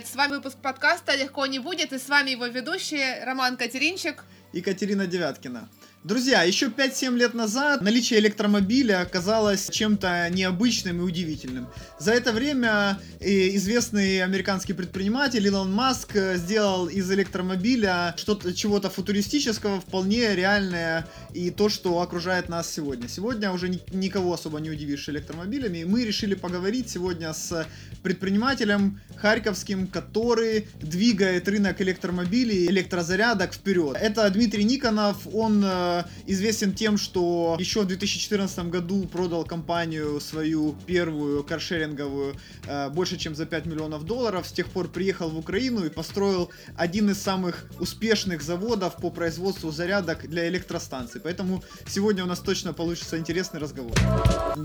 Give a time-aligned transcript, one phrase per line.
[0.00, 0.06] привет!
[0.06, 4.62] С вами выпуск подкаста «Легко не будет» и с вами его ведущие Роман Катеринчик и
[4.62, 5.68] Катерина Девяткина.
[6.02, 11.68] Друзья, еще 5-7 лет назад наличие электромобиля казалось чем-то необычным и удивительным.
[11.98, 18.88] За это время э, известный американский предприниматель Илон Маск э, сделал из электромобиля что-то чего-то
[18.88, 23.06] футуристического, вполне реальное и то, что окружает нас сегодня.
[23.06, 27.66] Сегодня уже никого особо не удивишь электромобилями, и мы решили поговорить сегодня с
[28.02, 33.98] предпринимателем харьковским, который двигает рынок электромобилей, электрозарядок вперед.
[34.00, 40.74] Это Дмитрий Никонов, он э, известен тем, что еще в 2014 году продал компанию свою
[40.86, 44.46] первую каршеринговую э, больше, чем за 5 миллионов долларов.
[44.46, 49.70] С тех пор приехал в Украину и построил один из самых успешных заводов по производству
[49.70, 51.20] зарядок для электростанций.
[51.20, 53.92] Поэтому сегодня у нас точно получится интересный разговор.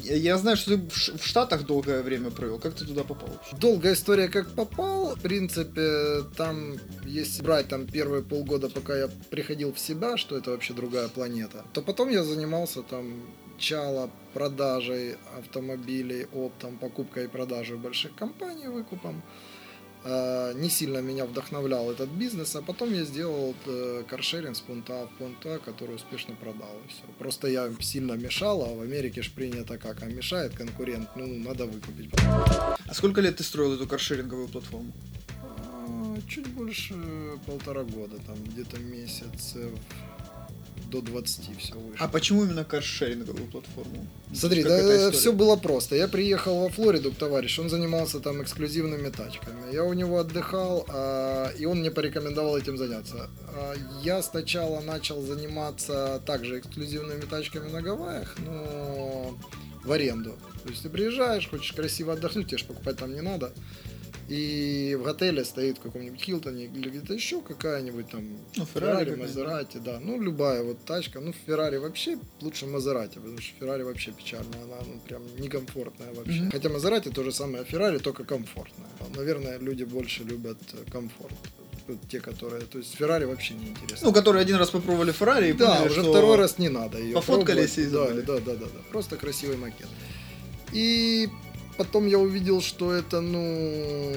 [0.03, 2.59] Я знаю, что ты в Штатах долгое время провел.
[2.59, 3.29] Как ты туда попал?
[3.59, 5.15] Долгая история, как попал.
[5.15, 10.51] В принципе, там, если брать там первые полгода, пока я приходил в себя, что это
[10.51, 11.63] вообще другая планета.
[11.73, 13.13] То потом я занимался там
[13.57, 19.21] чало продажей автомобилей, оптом, покупкой и продажей больших компаний, выкупом.
[20.07, 24.93] А, не сильно меня вдохновлял этот бизнес, а потом я сделал э, каршеринг с пункта
[24.93, 26.69] А в пункт А, который успешно продал.
[26.85, 27.03] И все.
[27.17, 31.65] Просто я сильно мешал, а в Америке ж принято как, а мешает конкурент, ну, надо
[31.65, 32.11] выкупить.
[32.19, 34.93] А сколько лет ты строил эту каршеринговую платформу?
[35.41, 36.93] А, чуть больше
[37.47, 39.55] полтора года, там где-то месяц
[40.89, 41.97] до 20 все выше.
[41.99, 44.07] А почему именно каршеринговую платформу?
[44.33, 45.95] Смотри, как да все было просто.
[45.95, 49.73] Я приехал во Флориду к товарищу, он занимался там эксклюзивными тачками.
[49.73, 53.29] Я у него отдыхал, а, и он мне порекомендовал этим заняться.
[53.47, 59.37] А, я сначала начал заниматься также эксклюзивными тачками на Гавайях, но
[59.83, 60.35] в аренду.
[60.63, 63.53] То есть ты приезжаешь, хочешь красиво отдохнуть, тебе же покупать там не надо
[64.27, 68.23] и в отеле стоит в каком-нибудь Хилтоне или где-то еще какая-нибудь там
[68.55, 73.53] ну, Феррари, Мазерати, да, ну любая вот тачка, ну Феррари вообще лучше Мазерати, потому что
[73.59, 76.39] Феррари вообще печальная, она ну, прям некомфортная вообще.
[76.39, 76.51] Mm-hmm.
[76.51, 78.87] Хотя Мазерати то же самое Феррари, только комфортная.
[79.15, 80.57] Наверное, люди больше любят
[80.91, 81.35] комфорт
[82.09, 84.07] те, которые, то есть Феррари вообще не интересно.
[84.07, 86.97] Ну, которые один раз попробовали Феррари и да, поняли, уже что второй раз не надо
[86.97, 89.87] ее Пофоткались и да, да, да, да, да, просто красивый макет.
[90.73, 91.29] И
[91.77, 94.13] потом я увидел, что это, ну,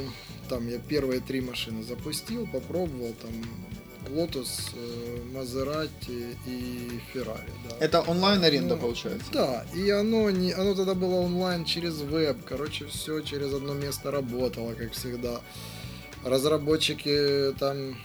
[0.49, 3.33] там я первые три машины запустил, попробовал, там,
[4.11, 4.75] Lotus,
[5.33, 7.51] Maserati и Ferrari.
[7.69, 7.77] Да.
[7.81, 9.27] Это онлайн-аренда ну, получается?
[9.33, 14.11] Да, и оно, не, оно тогда было онлайн через веб, короче, все через одно место
[14.11, 15.41] работало, как всегда.
[16.25, 17.97] Разработчики там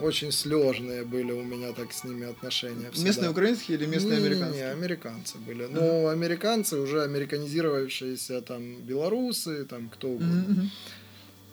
[0.00, 2.90] очень сложные были у меня так с ними отношения.
[2.90, 3.08] Всегда.
[3.08, 4.64] Местные украинские или местные не, американские?
[4.64, 5.66] Не, американцы были.
[5.66, 6.12] Но uh-huh.
[6.12, 10.62] американцы уже американизировавшиеся там белорусы, там кто угодно.
[10.62, 10.68] Uh-huh.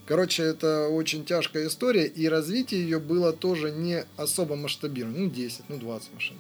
[0.08, 5.18] Короче, это очень тяжкая история, и развитие ее было тоже не особо масштабировано.
[5.20, 6.38] Ну, 10, ну, 20 машин.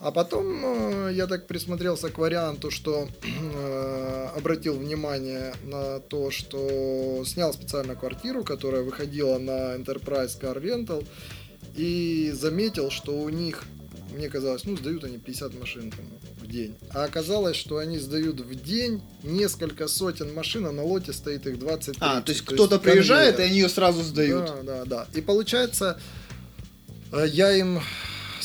[0.00, 3.08] А потом э, я так присмотрелся к варианту, что
[3.54, 11.04] э, обратил внимание на то, что снял специально квартиру, которая выходила на Enterprise Car Rental,
[11.74, 13.64] и заметил, что у них,
[14.14, 16.06] мне казалось, ну, сдают они 50 машин там,
[16.40, 16.76] в день.
[16.90, 21.58] А оказалось, что они сдают в день несколько сотен машин, а на лоте стоит их
[21.58, 23.48] 20 А, то есть то кто-то приезжает, конвейер.
[23.48, 24.46] и они ее сразу сдают.
[24.46, 25.06] Да, да, да.
[25.14, 26.00] И получается,
[27.12, 27.80] э, я им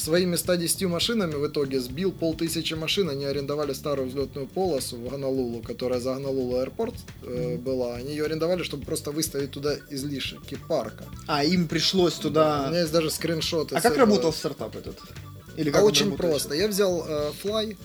[0.03, 3.09] своими 110 машинами в итоге сбил полтысячи машин.
[3.09, 7.95] Они арендовали старую взлетную полосу в Гонолулу, которая за Гонолулу аэропорт э, была.
[7.95, 11.05] Они ее арендовали, чтобы просто выставить туда излишки парка.
[11.27, 12.43] А, им пришлось туда...
[12.43, 13.75] Да, у меня есть даже скриншоты.
[13.75, 14.05] А как этого.
[14.05, 14.99] работал стартап этот?
[15.55, 16.55] Или как а очень просто.
[16.55, 17.77] Я взял э, Fly,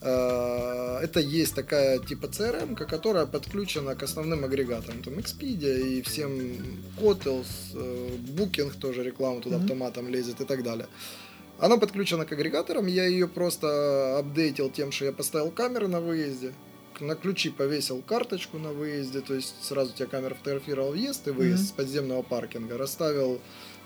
[0.00, 6.82] э, это есть такая типа CRM, которая подключена к основным агрегаторам, там Expedia и всем
[6.98, 9.62] Hotels, э, Booking тоже реклама туда mm-hmm.
[9.62, 10.86] автоматом лезет и так далее.
[11.60, 16.54] Она подключена к агрегаторам, я ее просто апдейтил тем, что я поставил камеры на выезде,
[17.00, 21.64] на ключи повесил карточку на выезде, то есть сразу тебя камера фотографировала въезд и выезд
[21.64, 21.68] mm-hmm.
[21.68, 23.40] с подземного паркинга, расставил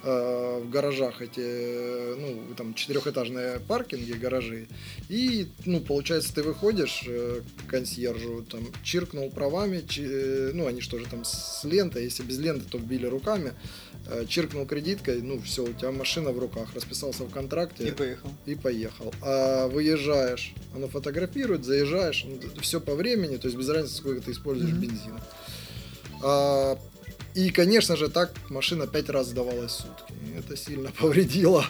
[0.05, 4.69] э, в гаражах эти, ну, там, четырехэтажные паркинги, гаражи,
[5.09, 10.81] и, ну, получается, ты выходишь э, к консьержу, там, чиркнул правами, чи, э, ну, они
[10.81, 13.84] что же там с лентой, если без ленты, то вбили руками, Э,
[14.29, 17.89] чиркнул кредиткой, ну все, у тебя машина в руках, расписался в контракте.
[17.89, 18.31] И поехал.
[18.47, 19.15] И поехал.
[19.23, 24.33] А выезжаешь, оно фотографирует, заезжаешь, ну, все по времени, то есть без разницы, сколько ты
[24.33, 24.81] используешь mm-hmm.
[24.81, 25.21] бензина.
[26.23, 26.79] А,
[27.35, 30.15] и, конечно же, так машина пять раз сдавалась в сутки.
[30.39, 31.65] Это сильно повредило.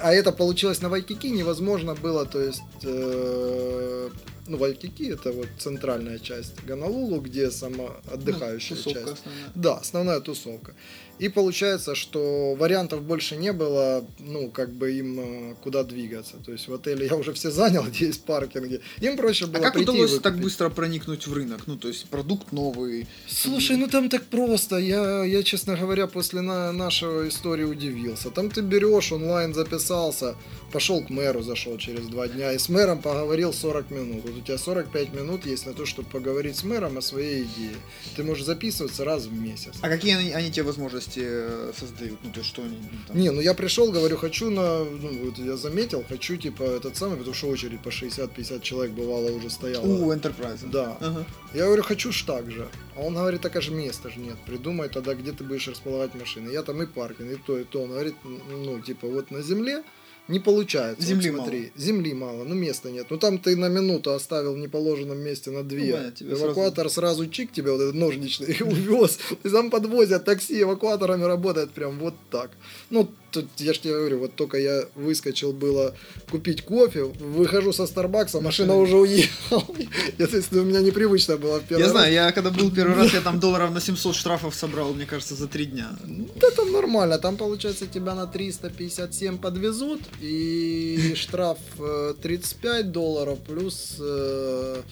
[0.00, 4.10] А это получилось на Вайкики невозможно было, то есть э,
[4.46, 9.12] ну, Вайкики это вот центральная часть Гонолулу, где сама отдыхающая Ну, часть.
[9.12, 9.52] основная.
[9.54, 10.74] Да, основная тусовка.
[11.18, 16.36] И получается, что вариантов больше не было, ну, как бы им э, куда двигаться.
[16.44, 18.80] То есть в отеле я уже все занял, где есть паркинги.
[19.00, 21.62] Им проще было А как прийти удалось так быстро проникнуть в рынок?
[21.66, 23.06] Ну, то есть продукт новый.
[23.26, 24.76] Слушай, ну там так просто.
[24.76, 28.30] Я, я честно говоря, после на, нашего истории удивился.
[28.30, 30.36] Там ты берешь, онлайн записался,
[30.72, 34.22] пошел к мэру, зашел через два дня, и с мэром поговорил 40 минут.
[34.24, 37.76] Вот у тебя 45 минут есть на то, чтобы поговорить с мэром о своей идее.
[38.16, 39.74] Ты можешь записываться раз в месяц.
[39.80, 42.18] А какие они, они тебе возможности э, создают?
[42.22, 43.16] Ну, то что они ну, там?
[43.16, 47.16] Не, ну я пришел, говорю, хочу на, ну вот я заметил, хочу типа этот самый,
[47.16, 49.84] потому что очередь по 60-50 человек бывало уже стояла.
[49.84, 50.68] У Enterprise.
[50.70, 50.96] Да.
[51.00, 51.24] Ага.
[51.54, 52.68] Я говорю, хочу ж так же.
[52.96, 54.36] А он говорит, так а же места же нет.
[54.46, 56.50] Придумай тогда, где ты будешь располагать машины.
[56.50, 57.82] Я там и паркинг, и то, и то.
[57.82, 59.82] Он говорит, ну, типа, вот на земле
[60.28, 61.06] не получается.
[61.06, 63.06] Земли вот смотри, Земли мало, ну места нет.
[63.10, 66.12] Ну там ты на минуту оставил в неположенном месте на две.
[66.20, 67.26] Ну, Эвакуатор сразу...
[67.28, 69.18] чик тебе, вот этот ножничный, увез.
[69.42, 72.50] Там подвозят такси эвакуаторами работает прям вот так.
[72.90, 75.94] Ну, тут я ж тебе говорю, вот только я выскочил было
[76.30, 79.64] купить кофе, выхожу со Старбакса, машина уже уехала.
[80.18, 83.14] Я, то есть, у меня непривычно было первый Я знаю, я когда был первый раз,
[83.14, 85.90] я там долларов на 700 штрафов собрал, мне кажется, за три дня.
[86.04, 93.96] Ну, Это нормально, там получается тебя на 357 подвезут и штраф э, 35 долларов плюс
[94.00, 94.82] э,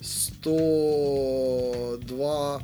[0.00, 2.62] 102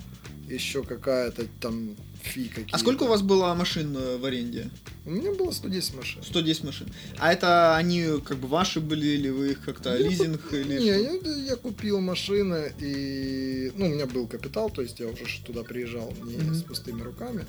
[0.49, 4.71] еще какая-то там фи какие А сколько у вас было машин э, в аренде?
[5.05, 6.23] У меня было 110 машин.
[6.23, 6.87] 110 машин.
[7.19, 10.87] А это они как бы ваши были, или вы их как-то Я лизинг или Не,
[10.87, 13.73] я, я купил машины и...
[13.77, 16.55] Ну, у меня был капитал, то есть я уже туда приезжал не Мгм.
[16.55, 17.47] с пустыми руками.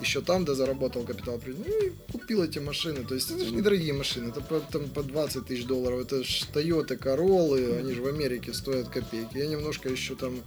[0.00, 1.40] Еще там, да, заработал капитал.
[1.46, 3.02] Ну, и купил эти машины.
[3.04, 4.28] То есть это же недорогие машины.
[4.28, 6.00] Это по, там, по 20 тысяч долларов.
[6.00, 9.38] Это ж Toyota Corolla, они же в Америке стоят копейки.
[9.38, 10.42] Я немножко еще там,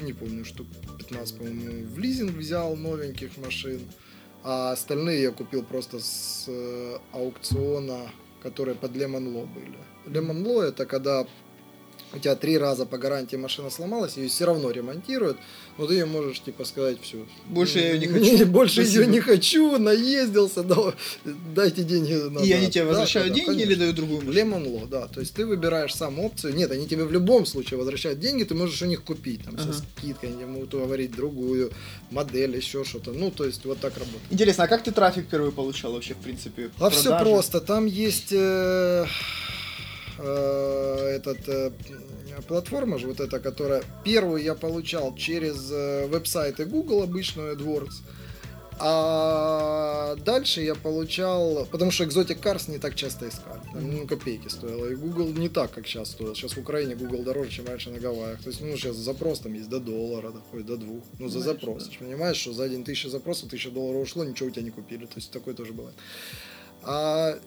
[0.00, 0.66] не помню, штук
[0.98, 3.80] 15, по-моему, в лизинг взял новеньких машин.
[4.42, 8.10] А остальные я купил просто с э, аукциона,
[8.42, 9.78] которые под Lemon Law были.
[10.06, 11.26] Lemon Law это когда
[12.12, 15.38] у тебя три раза по гарантии машина сломалась, ее все равно ремонтируют,
[15.78, 17.24] но ты ее можешь типа сказать все.
[17.46, 18.46] Больше я её не хочу.
[18.46, 20.76] Больше ее не хочу, наездился, да,
[21.54, 22.44] дайте деньги назад.
[22.44, 24.56] И они тебе возвращают деньги или дают другую машину?
[24.56, 25.06] Lemon Law, да.
[25.06, 26.54] То есть ты выбираешь сам опцию.
[26.54, 29.44] Нет, они тебе в любом случае возвращают деньги, ты можешь у них купить.
[29.44, 31.70] Там со скидкой, они могут уговорить другую
[32.10, 33.12] модель, еще что-то.
[33.12, 34.22] Ну, то есть вот так работает.
[34.30, 36.70] Интересно, а как ты трафик первый получал вообще, в принципе?
[36.78, 37.60] А все просто.
[37.60, 38.32] Там есть
[40.20, 41.70] э, этот э,
[42.46, 48.02] платформа же вот эта, которая первую я получал через э, веб-сайты Google обычную AdWords.
[48.82, 54.48] А дальше я получал, потому что Exotic Cars не так часто искали, там, ну, копейки
[54.48, 56.34] стоило, и Google не так, как сейчас стоил.
[56.34, 58.42] Сейчас в Украине Google дороже, чем раньше на Гавайях.
[58.42, 61.02] То есть, ну, сейчас запрос там есть до доллара, доходит до двух.
[61.18, 61.88] Ну, за запрос.
[61.88, 61.96] да.
[61.98, 65.04] Понимаешь, что за один тысяча запросов, тысяча долларов ушло, ничего у тебя не купили.
[65.04, 65.94] То есть, такое тоже бывает.
[66.82, 67.38] А,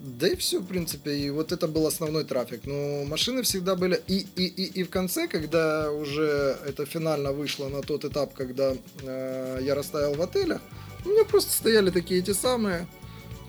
[0.00, 1.14] да и все, в принципе.
[1.16, 2.62] И вот это был основной трафик.
[2.64, 4.00] Но машины всегда были...
[4.06, 8.74] И, и, и, и в конце, когда уже это финально вышло на тот этап, когда
[9.02, 10.60] э, я расставил в отелях,
[11.04, 12.86] у меня просто стояли такие эти самые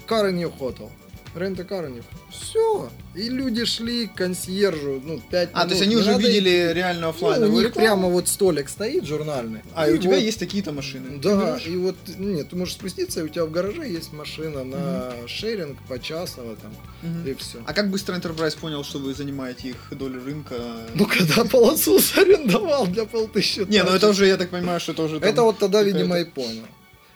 [0.08, 0.90] Car New Hotel.
[1.36, 2.90] Рента New Все.
[3.16, 7.08] И люди шли к консьержу, ну, 5 А, то есть они уже видели реально Ну,
[7.08, 7.86] у оффлайновую них рекламу?
[7.88, 9.62] прямо вот столик стоит журнальный.
[9.76, 11.20] А, и у тебя вот- есть такие-то машины?
[11.22, 15.14] Да, и вот, нет, ты можешь спуститься, и у тебя в гараже есть машина на
[15.28, 17.28] шеринг почасово там, Мгм.
[17.28, 17.58] и все.
[17.66, 20.56] А как быстро Enterprise понял, что вы занимаете их долю рынка?
[20.96, 23.66] Ну, когда полосу арендовал для полтысячи.
[23.70, 26.24] Не, ну это уже, я так понимаю, что это уже Это вот тогда, видимо, и
[26.24, 26.64] понял.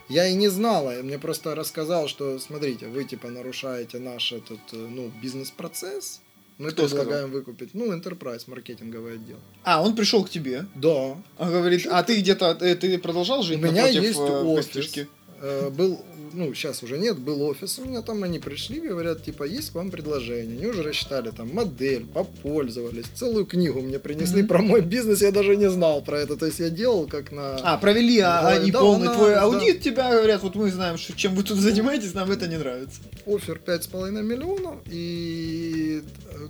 [0.10, 4.76] Я и не знала, мне просто рассказал, что, смотрите, вы типа нарушаете наш этот, э,
[4.78, 6.22] ну, бизнес-процесс.
[6.58, 9.38] Мы Кто предлагаем выкупить, ну, Enterprise, маркетинговый отдел.
[9.64, 11.18] А, он пришел к тебе, Да.
[11.38, 14.66] а говорит, а ты где-то, э, ты продолжал жить У меня напротив, есть э, офис.
[14.68, 15.08] гостишке?
[15.42, 16.00] Э, Был,
[16.36, 19.76] ну, сейчас уже нет, был офис у меня, там они пришли, говорят, типа, есть к
[19.76, 20.58] вам предложение.
[20.58, 24.48] Они уже рассчитали там модель, попользовались, целую книгу мне принесли Мгм.
[24.48, 26.36] про мой бизнес, я даже не знал про это.
[26.36, 27.56] То есть я делал как на...
[27.58, 29.42] А, провели а, Да, они да, полный анализ, твой да.
[29.44, 33.00] аудит, тебя говорят, вот мы знаем, что, чем вы тут занимаетесь, нам это не нравится.
[33.26, 36.02] офер 5,5 миллионов, и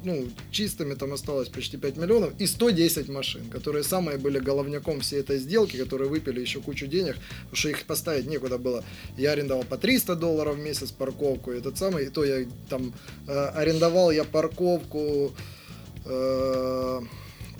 [0.03, 5.19] ну, чистыми там осталось почти 5 миллионов, и 110 машин, которые самые были головняком всей
[5.19, 8.83] этой сделки, которые выпили еще кучу денег, потому что их поставить некуда было.
[9.17, 12.93] Я арендовал по 300 долларов в месяц парковку, и этот самый, и то я там
[13.27, 15.33] э, арендовал я парковку,
[16.05, 17.01] э,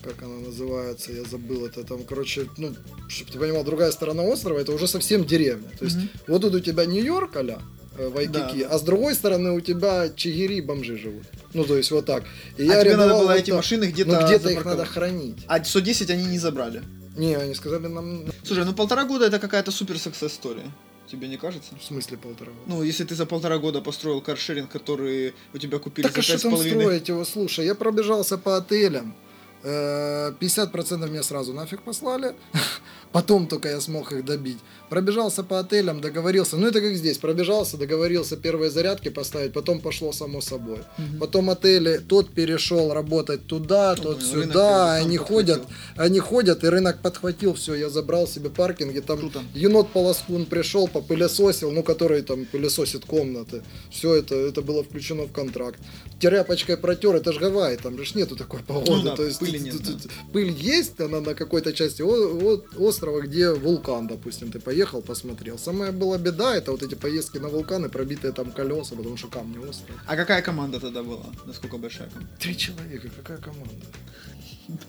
[0.04, 2.76] как она называется, я забыл это там, короче, ну,
[3.08, 5.70] чтобы ты понимал, другая сторона острова, это уже совсем деревня.
[5.80, 6.10] То есть Мгм.
[6.28, 7.60] вот тут у тебя Нью-Йорк, аля,
[7.98, 8.70] Вайкики, Да.
[8.72, 11.24] а с другой стороны у тебя чигири и бомжи живут.
[11.54, 12.24] Ну, то есть вот так.
[12.58, 13.58] И а тебе надо было вот эти так.
[13.58, 15.38] машины где-то Ну, где-то их надо хранить.
[15.48, 16.84] А 110 они не забрали.
[17.18, 20.70] Не, они сказали нам, Слушай, ну полтора года это какая-то супер success история.
[21.10, 21.74] Тебе не кажется?
[21.80, 22.64] в смысле полтора года.
[22.66, 26.28] Ну, если ты за полтора года построил каршеринг, который у тебя купили Так а за
[26.28, 26.82] пять с там половиной.
[26.84, 27.24] строить его?
[27.26, 29.16] Слушай, я пробежался по отелям.
[29.64, 32.36] Э, 50% мне сразу нафиг послали.
[33.16, 34.58] Потом только я смог их добить.
[34.90, 36.58] Пробежался по отелям, договорился.
[36.58, 37.18] Ну это как здесь.
[37.18, 40.80] Пробежался, договорился первые зарядки поставить, потом пошло само собой.
[40.98, 41.20] Мгм.
[41.20, 44.96] Потом отели, тот перешел работать туда, тот понял, сюда.
[44.96, 45.56] Они подхватил.
[45.56, 47.76] ходят, они ходят, и рынок подхватил все.
[47.76, 49.00] Я забрал себе паркинги.
[49.00, 49.44] Там Круто.
[49.54, 53.64] енот Полоскун пришел, попылесосил, ну, который там пылесосит комнаты.
[53.92, 55.80] Все это, это было включено в контракт.
[56.20, 58.92] Тряпочкой протер, это ж Гавайи, там же нету такой погоды.
[58.92, 60.10] Ну да, То есть пыли нет, да.
[60.32, 65.58] Пыль есть, она на какой-то части острова, где вулкан, допустим, ты поехал, посмотрел.
[65.58, 69.58] Самая была беда, это вот эти поездки на вулканы, пробитые там колеса, потому что камни
[69.58, 70.00] острые.
[70.08, 71.26] А какая команда тогда была?
[71.46, 72.32] Насколько большая команда?
[72.40, 73.86] Три человека, какая команда?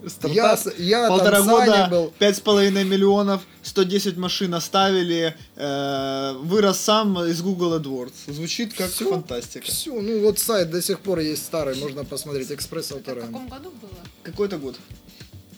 [0.07, 0.33] Стартап,
[0.79, 2.13] Я, я полтора года, был.
[2.19, 8.33] пять с половиной миллионов, 110 машин оставили, э, вырос сам из Google AdWords.
[8.33, 9.11] Звучит как Всё.
[9.11, 9.67] фантастика.
[9.67, 13.49] Все, ну вот сайт до сих пор есть старый, можно посмотреть, Экспресс Это в каком
[13.49, 13.91] году было?
[14.23, 14.77] Какой-то год?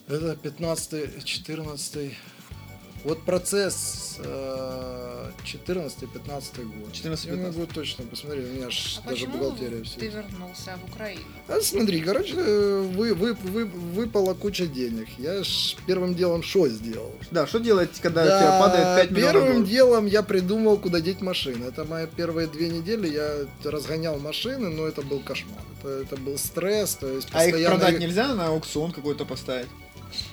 [0.08, 2.16] Это 15 14
[3.04, 6.92] Вот процесс э, 14-15 год.
[6.92, 7.26] 14-15.
[7.28, 10.00] Я могу точно посмотреть, у меня ж А даже бухгалтерия все.
[10.00, 11.22] ты вернулся в Украину?
[11.46, 15.06] А смотри, короче, вы, вы, вы, выпала куча денег.
[15.18, 17.12] Я ж первым делом что сделал?
[17.30, 19.68] Да, что делать, когда у Да, тебя падает 5 миллионов первым долларов?
[19.70, 21.66] делом я придумал, куда деть машины.
[21.66, 23.08] Это мои первые две недели.
[23.08, 25.62] Я разгонял машины, но это был кошмар.
[25.80, 26.96] Это, это был стресс.
[26.96, 29.68] То есть А их постоянно- продать нельзя на аукцион какой-то поставить?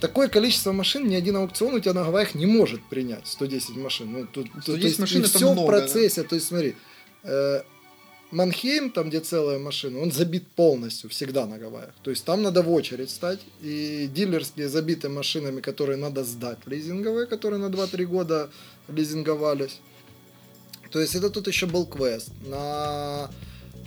[0.02, 3.28] Такое количество машин ни один аукцион у тебя на Гавайях не может принять.
[3.28, 4.12] 110 машин.
[4.12, 6.24] Ну, тут, 110 машин это все в много, процессе.
[6.24, 6.76] То есть смотри,
[7.24, 7.62] э,
[8.32, 11.94] Манхейм, там где целая машина, он забит полностью всегда на Гавайях.
[12.04, 13.40] То есть там надо в очередь стать.
[13.62, 18.50] И дилерские забиты машинами, которые надо сдать лизинговые, которые на 2-3 года
[18.88, 19.80] лизинговались.
[20.92, 22.30] То есть это тут еще был квест.
[22.46, 23.30] На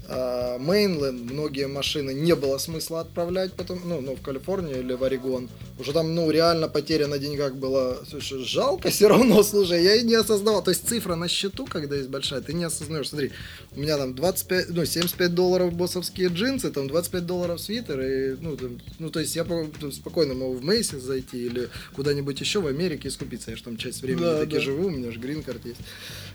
[0.09, 5.49] Мейнленд многие машины не было смысла отправлять потом, ну, ну, в Калифорнию или в Орегон.
[5.79, 10.03] Уже там, ну, реально потеря на деньгах была, слушай, жалко все равно, слушай, я и
[10.05, 10.65] не осознавал.
[10.65, 13.11] То есть цифра на счету, когда есть большая, ты не осознаешь.
[13.11, 13.33] Смотри,
[13.77, 18.57] у меня там 25, ну, 75 долларов боссовские джинсы, там 25 долларов свитер, и, ну,
[18.57, 22.67] там, ну, то есть я там спокойно могу в Мейсис зайти или куда-нибудь еще в
[22.67, 23.51] Америке скупиться.
[23.51, 24.61] Я же там часть времени Да, таки да.
[24.61, 25.81] живу, у меня же грин-карт есть.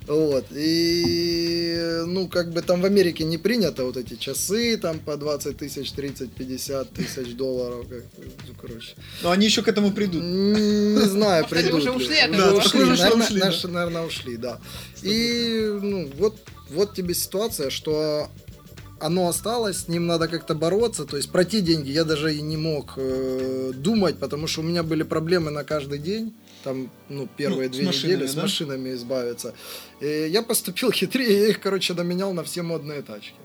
[0.08, 0.46] Вот.
[0.51, 5.58] И, ну, как бы там в Америке не принято вот эти часы там по 20
[5.58, 7.88] тысяч, 30, 50 тысяч долларов.
[7.89, 8.96] Как, ну, короче.
[9.22, 10.24] Но они еще к этому придут.
[10.24, 11.96] Не знаю, придут уже ли.
[11.96, 12.58] ушли этого?
[12.58, 13.46] ушли, да.
[13.46, 14.60] наши, наверное, ушли, да.
[15.01, 16.38] И, ну, вот,
[16.70, 18.29] вот тебе ситуация, что
[19.03, 21.05] оно осталось, с ним надо как-то бороться.
[21.05, 24.63] То есть про те деньги я даже и не мог э, думать, потому что у
[24.63, 26.34] меня были проблемы на каждый день.
[26.63, 28.41] Там, ну, первые Ну, с две машинами, недели с да?
[28.43, 29.53] машинами избавиться.
[30.00, 33.36] И я поступил хитрее, я их, короче, доменял на все модные тачки.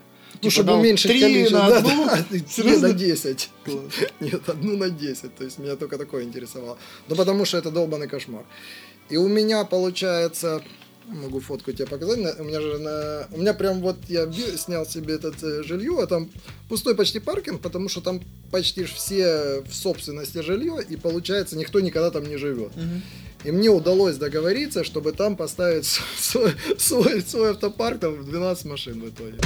[0.41, 1.59] Ну, Типа чтобы дал уменьшить три количество.
[1.59, 2.05] на да, одну?
[2.07, 2.89] да, Серьезно?
[2.89, 3.51] на 10.
[4.21, 5.35] Нет, одну на 10.
[5.35, 6.79] То есть меня только такое интересовало.
[7.09, 8.45] Ну, потому что это долбанный кошмар.
[9.11, 10.63] И у меня получается...
[11.07, 12.39] Могу фотку тебе показать.
[12.39, 13.27] У меня же на...
[13.33, 16.31] У меня прям вот я снял себе это э, жилье, а там
[16.69, 22.11] пустой почти паркинг, потому что там почти все в собственности жилье, и получается никто никогда
[22.11, 22.77] там не живет.
[22.77, 23.03] Мгм.
[23.45, 25.85] И мне удалось договориться, чтобы там поставить
[26.19, 29.39] свой, свой, свой автопарк, там 12 машин в итоге.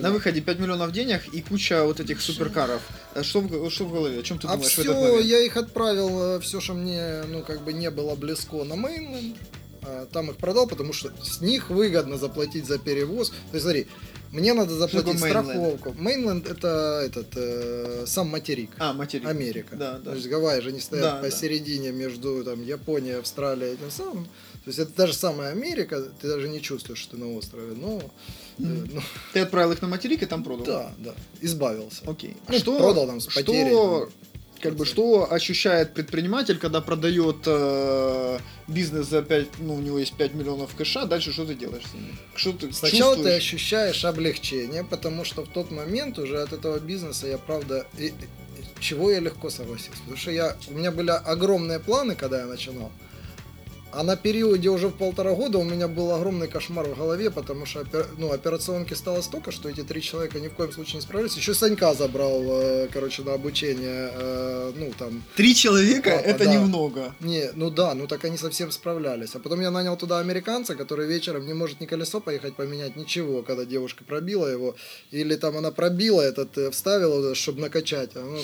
[0.00, 2.80] На выходе 5 миллионов денег и куча вот этих суперкаров.
[3.14, 4.20] А Что в, что в голове?
[4.20, 5.26] О чем ты а думаешь в этот все, момент?
[5.26, 9.36] я их отправил, все, что мне, ну, как бы не было близко на мейнленд.
[9.82, 13.30] А, Там их продал, потому что с них выгодно заплатить за перевоз.
[13.30, 13.86] То есть, смотри,
[14.32, 15.92] мне надо заплатить страховку.
[15.98, 18.70] Мейнленд это этот э, сам материк.
[18.78, 19.26] А, материк.
[19.26, 19.76] Америка.
[19.76, 20.10] Да, да.
[20.10, 21.20] То есть Гавайи же не стоят Да, да.
[21.22, 24.24] посередине между там, Японией, Австралией и тем самым.
[24.24, 27.74] То есть это даже самая Америка, ты даже не чувствуешь, что ты на острове.
[27.74, 28.02] Но, э,
[28.62, 28.90] Мгм.
[28.94, 29.00] ну,
[29.32, 30.64] Ты отправил их на материк и там продал?
[30.66, 32.02] да, да, избавился.
[32.06, 32.36] Окей.
[32.48, 34.10] Ну, продал там с потерей, Что, там,
[34.60, 40.14] как бы, что ощущает предприниматель, когда продает э, бизнес за 5, ну, у него есть
[40.14, 42.14] 5 миллионов кэша, дальше что ты делаешь с ними?
[42.34, 43.36] Что ты Сначала ты чувствуешь?
[43.38, 48.12] ощущаешь облегчение, потому что в тот момент уже от этого бизнеса я правда и- и-
[48.80, 49.98] чего я легко согласился.
[50.00, 52.90] Потому что я, у меня были огромные планы, когда я начинал.
[53.92, 57.66] А на периоде уже в полтора года у меня был огромный кошмар в голове, потому
[57.66, 57.86] что
[58.18, 61.36] ну, операционки стало столько, что эти три человека ни в коем случае не справились.
[61.36, 65.22] Еще Санька забрал, э, короче, на обучение, э, ну там...
[65.36, 66.54] Три человека это да.
[66.54, 67.14] немного.
[67.20, 69.34] Не, ну да, ну так они совсем справлялись.
[69.34, 73.42] А потом я нанял туда американца, который вечером не может ни колесо поехать поменять, ничего,
[73.42, 74.74] когда девушка пробила его.
[75.10, 78.10] Или там она пробила этот, э, вставила, чтобы накачать.
[78.14, 78.40] А, ну,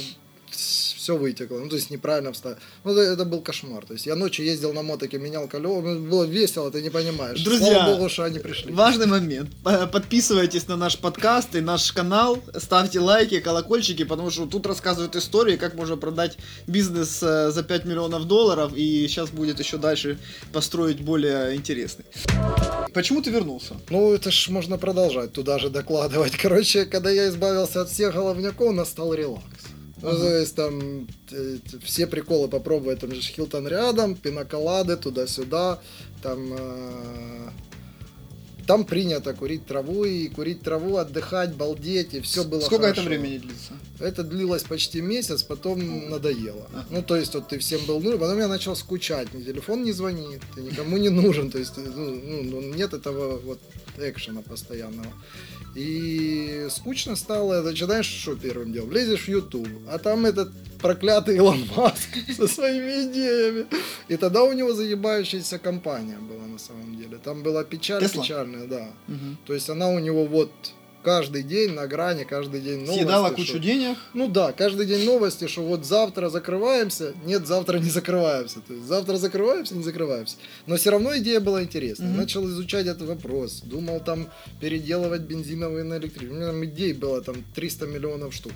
[1.02, 1.58] все вытекло.
[1.58, 2.54] Ну, то есть неправильно встал.
[2.84, 3.84] Ну, это, это был кошмар.
[3.84, 5.80] То есть я ночью ездил на мотоке, менял колеса.
[5.80, 7.42] Ну, было весело, ты не понимаешь.
[7.42, 8.72] Друзья, Слава богу, что они пришли.
[8.72, 9.50] Важный момент.
[9.92, 12.38] Подписывайтесь на наш подкаст и наш канал.
[12.56, 17.84] Ставьте лайки, колокольчики, потому что тут рассказывают истории, как можно продать бизнес э, за 5
[17.84, 18.72] миллионов долларов.
[18.76, 20.18] И сейчас будет еще дальше
[20.52, 22.04] построить более интересный.
[22.94, 23.74] Почему ты вернулся?
[23.90, 26.36] Ну, это ж можно продолжать туда же докладывать.
[26.36, 29.72] Короче, когда я избавился от всех головняков, настал релакс.
[30.02, 35.78] Ну, то есть там э, все приколы попробовать, там же Хилтон рядом, пиноколады туда-сюда,
[36.22, 37.50] там э,
[38.66, 43.00] там принято курить траву и курить траву, отдыхать, балдеть, и все было Сколько хорошо.
[43.00, 43.72] это времени длится?
[43.98, 46.68] Это длилось почти месяц, потом надоело.
[46.90, 49.92] Ну, то есть, вот ты всем был нужен, потом я начал скучать, ни телефон не
[49.92, 53.60] звонит, ты никому не нужен, то есть, ну, ну, ну нет этого вот
[53.98, 55.08] экшена постоянного.
[55.74, 58.92] И скучно стало, начинаешь что первым делом?
[58.92, 63.66] Лезешь в YouTube, а там этот проклятый Илон Маск со своими идеями.
[64.08, 67.18] И тогда у него заебающаяся компания была на самом деле.
[67.18, 68.20] Там была печаль Tesla?
[68.20, 68.90] печальная, да.
[69.08, 69.36] Угу.
[69.46, 70.52] То есть она у него вот
[71.02, 72.98] каждый день на грани, каждый день новости.
[72.98, 73.58] Съедала кучу что...
[73.58, 73.98] денег.
[74.14, 78.60] Ну да, каждый день новости, что вот завтра закрываемся, нет, завтра не закрываемся.
[78.66, 80.36] То есть завтра закрываемся, не закрываемся.
[80.66, 82.08] Но все равно идея была интересная.
[82.08, 82.16] Mm-hmm.
[82.16, 83.62] Начал изучать этот вопрос.
[83.64, 84.28] Думал там
[84.60, 86.30] переделывать бензиновые на электрические.
[86.30, 88.52] У меня там идей было там 300 миллионов штук.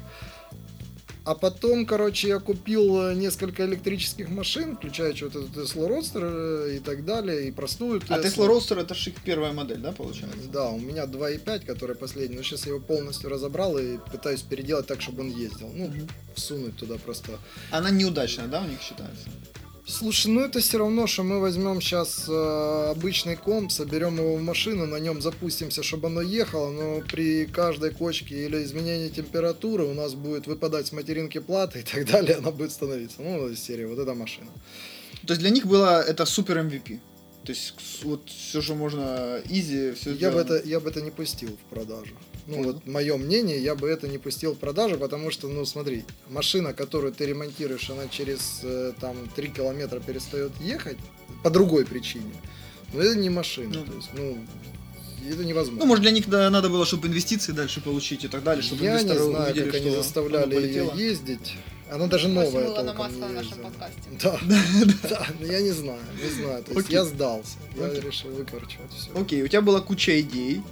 [1.27, 6.79] А потом, короче, я купил э, несколько электрических машин, включая что-то Tesla Roadster э, и
[6.79, 8.15] так далее, и простую Tesla.
[8.15, 10.49] А Tesla Roadster это их первая модель, да, получается?
[10.53, 12.37] Да, у меня 2.5, который последний.
[12.37, 15.69] Но сейчас я его полностью разобрал и пытаюсь переделать так, чтобы он ездил.
[15.75, 17.39] Ну, mm всунуть туда просто.
[17.71, 19.31] Она неудачная, да, у них считается?
[19.89, 24.43] Слушай, ну это все равно, что мы возьмем сейчас э, обычный комп, соберем его в
[24.43, 29.95] машину, на нем запустимся, чтобы оно ехало, но при каждой кочке или изменении температуры у
[29.95, 33.23] нас будет выпадать с материнки платы и так далее, она будет становиться.
[33.23, 34.49] Ну, из серии, вот эта машина.
[35.25, 36.99] То есть для них было это супер MVP?
[37.45, 41.13] То есть вот все, что можно изи, все я бы это Я бы это не
[41.13, 42.17] пустил в продажу.
[42.47, 46.05] Ну, вот мое мнение, я бы это не пустил в продажу, потому что, ну, смотри,
[46.29, 50.99] машина, которую ты ремонтируешь, она через э, там 3 километра перестает ехать
[51.43, 52.33] по другой причине.
[52.93, 53.75] Но это не машина.
[53.75, 54.39] Ну, то есть, ну,
[55.29, 55.81] это невозможно.
[55.81, 58.85] Ну, может, для них да, надо было, чтобы инвестиции дальше получить и так далее, чтобы
[58.85, 61.55] Я не знаю, увидели, как они заставляли ее ездить.
[61.91, 64.01] Она даже новая толком на нашем подкасте.
[64.21, 64.39] Да,
[65.09, 66.65] да, я не знаю, не знаю.
[66.65, 69.11] То есть я сдался, я решил выкорчевать все.
[69.15, 70.63] Окей, у тебя была куча идей.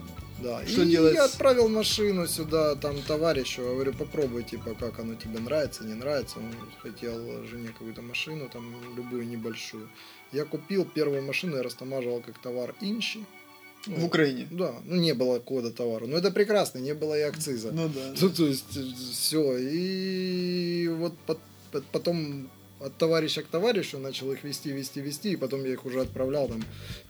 [0.45, 0.67] Да.
[0.67, 1.15] Что и делать?
[1.15, 6.39] я отправил машину сюда, там, товарищу, говорю, попробуй, типа, как оно тебе нравится, не нравится.
[6.39, 6.53] Он
[6.83, 9.89] хотел жене какую-то машину, там, любую небольшую.
[10.33, 13.25] Я купил первую машину, я растамаживал как товар Инчи.
[13.87, 14.47] Ну, в Украине?
[14.51, 16.07] Да, ну не было кода товара.
[16.07, 17.71] Но это прекрасно, не было и акциза.
[17.73, 18.15] Ну да.
[18.21, 18.79] Ну, то есть,
[19.13, 19.57] все.
[19.59, 21.15] И вот
[21.93, 22.49] потом
[22.85, 26.49] от товарища к товарищу, начал их вести, вести, вести, и потом я их уже отправлял,
[26.49, 26.63] там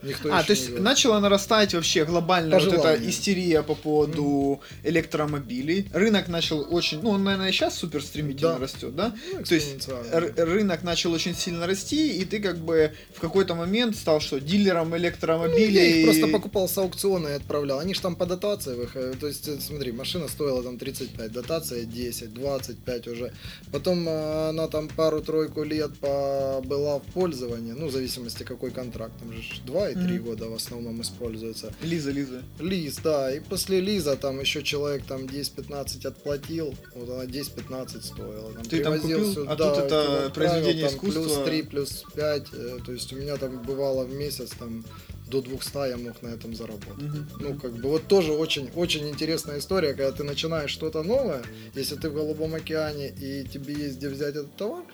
[0.02, 4.88] никто А, то есть не начала нарастать вообще глобальная вот эта истерия по поводу mm-hmm.
[4.90, 5.88] электромобилей.
[5.92, 8.58] Рынок начал очень, ну, он, наверное, и сейчас супер стремительно да.
[8.58, 9.14] растет, да?
[9.32, 9.88] Ну, то есть
[10.37, 14.96] рынок начал очень сильно расти, и ты как бы в какой-то момент стал что, дилером
[14.96, 15.66] электромобилей?
[15.66, 17.80] Ну, я их просто покупал с аукциона и отправлял.
[17.80, 19.18] Они же там по дотации выходят.
[19.18, 23.32] То есть, смотри, машина стоила там 35, дотация 10, 25 уже.
[23.72, 29.14] Потом а, она там пару-тройку лет по, была в пользовании, ну, в зависимости какой контракт,
[29.18, 30.18] там же 2 и 3 mm-hmm.
[30.20, 31.72] года в основном используется.
[31.83, 32.42] Лиза, Лиза.
[32.59, 38.53] Лиз, да, и после Лиза там еще человек там 10-15 отплатил, вот она 10-15 стоила.
[38.53, 41.22] Там, Ты там купил, сюда, а тут это произведение там, искусства.
[41.22, 44.85] Плюс 3, плюс 5, э, то есть у меня там бывало в месяц там
[45.27, 46.98] до 200 я мог на этом заработать.
[46.98, 47.24] Uh-huh.
[47.40, 51.42] Ну, как бы, вот тоже очень, очень интересная история, когда ты начинаешь что-то новое,
[51.74, 54.85] если ты в Голубом океане и тебе есть где взять этот товар,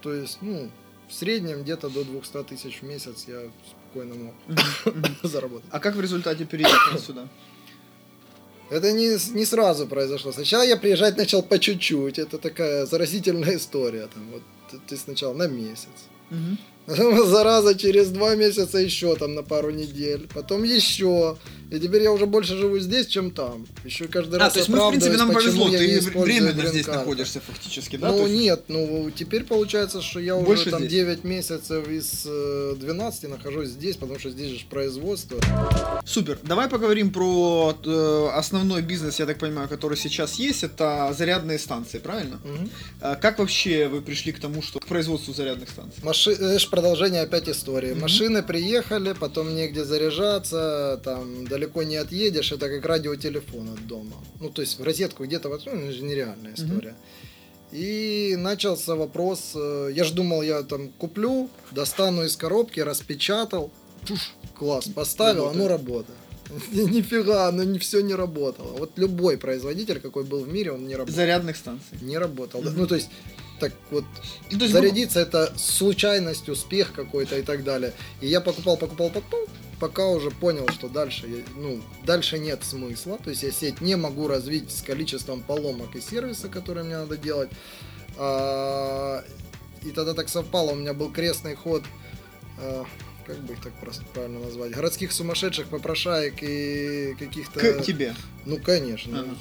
[0.00, 0.70] то есть, ну,
[1.08, 4.34] в среднем где-то до 200 тысяч в месяц я спокойно мог
[5.22, 5.68] заработать.
[5.70, 7.28] А как в результате переехал сюда?
[8.70, 10.32] Это не, не сразу произошло.
[10.32, 12.18] Сначала я приезжать начал по чуть-чуть.
[12.18, 14.08] Это такая заразительная история.
[14.08, 14.42] Там, вот,
[14.86, 15.88] ты сначала на месяц.
[17.26, 21.36] зараза, через два месяца еще там на пару недель, потом еще.
[21.70, 23.66] И теперь я уже больше живу здесь, чем там.
[23.84, 27.40] Еще каждый а, раз то есть мы, в принципе, нам повезло, ты временно здесь находишься
[27.40, 28.10] фактически, да?
[28.10, 28.40] Ну, есть...
[28.40, 30.92] нет, ну, теперь получается, что я больше уже там здесь.
[30.92, 35.38] 9 месяцев из 12 э, нахожусь здесь, потому что здесь же производство.
[36.06, 36.38] Супер.
[36.42, 41.98] Давай поговорим про э, основной бизнес, я так понимаю, который сейчас есть, это зарядные станции,
[41.98, 42.40] правильно?
[42.44, 42.68] Угу.
[43.02, 46.02] А как вообще вы пришли к тому, что к производству зарядных станций?
[46.02, 46.58] Маши...
[46.78, 47.90] Продолжение опять истории.
[47.90, 48.00] Угу.
[48.02, 54.14] Машины приехали, потом негде заряжаться, там далеко не отъедешь, это как радиотелефон от дома.
[54.38, 56.90] Ну, то есть в розетку где-то, вот, ну, это же нереальная история.
[56.90, 57.76] Угу.
[57.78, 63.72] И начался вопрос, э, я же думал, я там куплю, достану из коробки, распечатал,
[64.06, 65.56] Пуш, класс, поставил, работает.
[65.56, 66.18] оно работает.
[66.92, 68.76] Нифига, оно не все не работало.
[68.78, 71.16] Вот любой производитель, какой был в мире, он не работал.
[71.16, 71.98] Зарядных станций.
[72.02, 72.62] Не работал.
[72.62, 72.74] Mm-hmm.
[72.76, 73.10] Ну, то есть,
[73.58, 74.04] так вот,
[74.50, 77.92] то есть, зарядиться это случайность, успех какой-то и так далее.
[78.20, 79.46] И я покупал, покупал, покупал,
[79.78, 83.18] пока уже понял, что дальше, ну, дальше нет смысла.
[83.22, 87.16] То есть я сеть не могу развить с количеством поломок и сервиса, которые мне надо
[87.16, 87.50] делать.
[88.16, 89.24] А,
[89.82, 91.82] и тогда так совпало, у меня был крестный ход,
[92.58, 92.84] а,
[93.26, 97.60] как бы их так просто правильно назвать, городских сумасшедших попрошаек и каких-то...
[97.60, 98.14] К тебе?
[98.44, 99.20] Ну, конечно.
[99.20, 99.36] Ага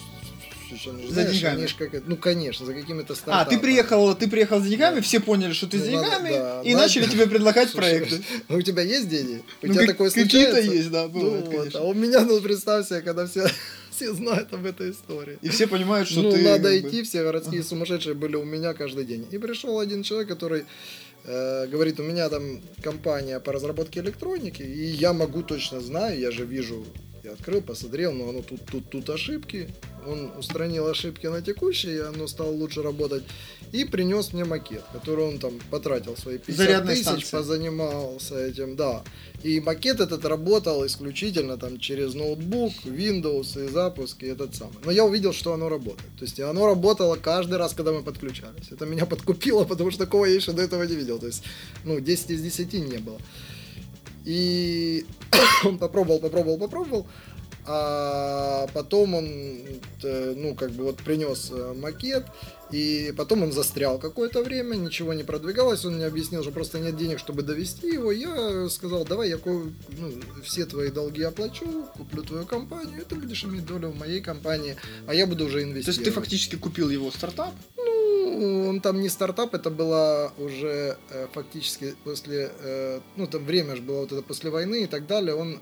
[0.75, 1.67] за знаешь, деньгами.
[1.77, 3.55] как, ну, конечно, за какими-то стартапами.
[3.55, 5.01] А, ты приехал, ты приехал за деньгами, да.
[5.01, 8.21] все поняли, что ты ну, с деньгами, да, и надо, начали тебе предлагать Слушай, проекты.
[8.49, 9.43] Ну, у тебя есть деньги?
[9.61, 10.55] У ну, тебя как, такое случается?
[10.55, 13.47] Какие-то есть, да, бывает, ну, вот, А у меня, ну, представь себе, когда все
[13.97, 15.39] все знают об этой истории.
[15.41, 16.37] И все понимают, что ну, ты...
[16.37, 19.27] Ну, надо идти, все городские сумасшедшие были у меня каждый день.
[19.31, 20.65] И пришел один человек, который
[21.23, 26.31] э, говорит, у меня там компания по разработке электроники, и я могу точно знаю, я
[26.31, 26.85] же вижу
[27.27, 29.69] я открыл, посмотрел, но оно тут, тут, тут ошибки.
[30.05, 33.23] Он устранил ошибки на текущее, и оно стало лучше работать.
[33.73, 37.31] И принес мне макет, который он там потратил свои 50 Зарядной тысяч, станции.
[37.31, 39.03] позанимался этим, да.
[39.43, 44.77] И макет этот работал исключительно там через ноутбук, Windows и запуск, и этот самый.
[44.85, 46.09] Но я увидел, что оно работает.
[46.17, 48.71] То есть оно работало каждый раз, когда мы подключались.
[48.71, 51.19] Это меня подкупило, потому что такого я еще до этого не видел.
[51.19, 51.43] То есть,
[51.83, 53.19] ну, 10 из 10 не было.
[54.27, 55.05] И
[55.63, 57.07] он попробовал, попробовал, попробовал.
[57.69, 59.25] А потом он,
[60.03, 62.25] э, ну, как бы вот принес э, макет,
[62.71, 66.95] и потом он застрял какое-то время, ничего не продвигалось, он мне объяснил, что просто нет
[66.95, 68.11] денег, чтобы довести его.
[68.13, 70.13] Я сказал, давай я ну,
[70.43, 71.65] все твои долги оплачу,
[71.97, 75.63] куплю твою компанию, и ты будешь иметь долю в моей компании, а я буду уже
[75.63, 75.85] инвестировать.
[75.85, 77.53] То есть ты фактически купил его стартап?
[77.75, 77.96] Ну,
[78.69, 83.81] он там не стартап, это было уже э, фактически после, э, ну там время же
[83.81, 85.57] было вот это после войны и так далее, он э,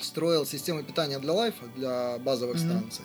[0.00, 2.78] строил систему питания для лайфа, для базовых mm-hmm.
[2.78, 3.04] станций.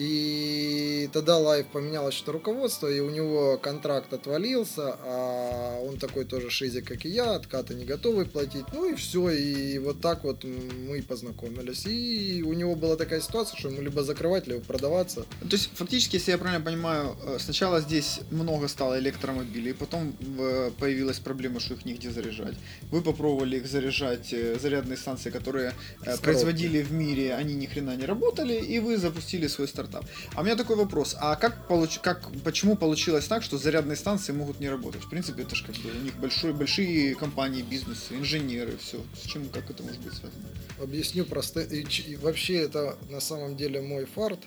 [0.00, 6.48] И тогда Лайв поменялось что руководство, и у него контракт отвалился, а он такой тоже
[6.48, 8.64] шизик, как и я, откаты не готовы платить.
[8.72, 10.42] Ну и все, и вот так вот
[10.88, 11.84] мы познакомились.
[11.84, 15.26] И у него была такая ситуация, что ему либо закрывать, либо продаваться.
[15.40, 20.70] То есть, фактически, если я правильно понимаю, э, сначала здесь много стало электромобилей, потом э,
[20.78, 22.54] появилась проблема, что их нигде заряжать.
[22.90, 25.74] Вы попробовали их заряжать, э, зарядные станции, которые
[26.22, 30.04] производили в мире, они ни хрена не работали, и вы запустили свой старт стартап.
[30.34, 31.98] А у меня такой вопрос, а как, получ...
[32.00, 35.02] как почему получилось так, что зарядные станции могут не работать?
[35.02, 39.02] В принципе, это же как бы у них большой, большие компании, бизнесы, инженеры, все.
[39.14, 40.44] С чем, как это может быть связано?
[40.80, 41.60] Объясню просто.
[41.60, 44.40] И, и вообще это на самом деле мой фарт.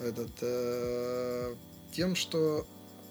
[0.00, 1.54] Этот, э,
[1.92, 2.66] тем, что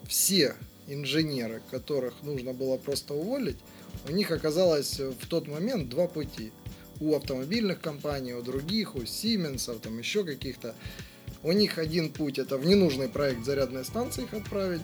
[0.07, 0.55] все
[0.87, 3.57] инженеры, которых нужно было просто уволить,
[4.07, 6.51] у них оказалось в тот момент два пути.
[6.99, 10.75] У автомобильных компаний, у других, у Siemens, там еще каких-то.
[11.43, 14.81] У них один путь это в ненужный проект зарядной станции их отправить,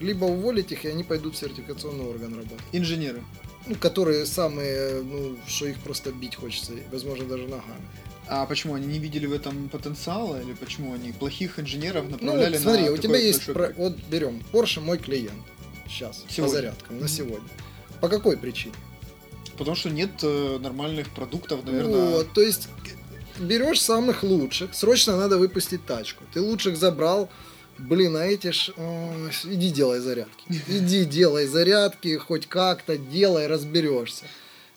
[0.00, 2.64] либо уволить их, и они пойдут в сертификационный орган работать.
[2.72, 3.22] Инженеры.
[3.66, 7.86] Ну, которые самые, ну, что их просто бить хочется, возможно, даже ногами.
[8.26, 12.56] А почему они не видели в этом потенциала, или почему они плохих инженеров ну, направляли
[12.56, 13.72] ну, смотри, на у тебя есть, про...
[13.76, 15.42] вот берем, Porsche мой клиент
[15.88, 16.44] сейчас сегодня.
[16.44, 17.00] по зарядкам mm-hmm.
[17.00, 17.48] на сегодня.
[18.00, 18.74] По какой причине?
[19.58, 22.10] Потому что нет э, нормальных продуктов, наверное.
[22.10, 22.68] Вот, то есть
[23.40, 26.24] берешь самых лучших, срочно надо выпустить тачку.
[26.32, 27.28] Ты лучших забрал,
[27.78, 28.70] блин, а эти ж...
[28.76, 30.44] О, иди делай зарядки.
[30.68, 34.24] Иди делай зарядки, хоть как-то делай, разберешься.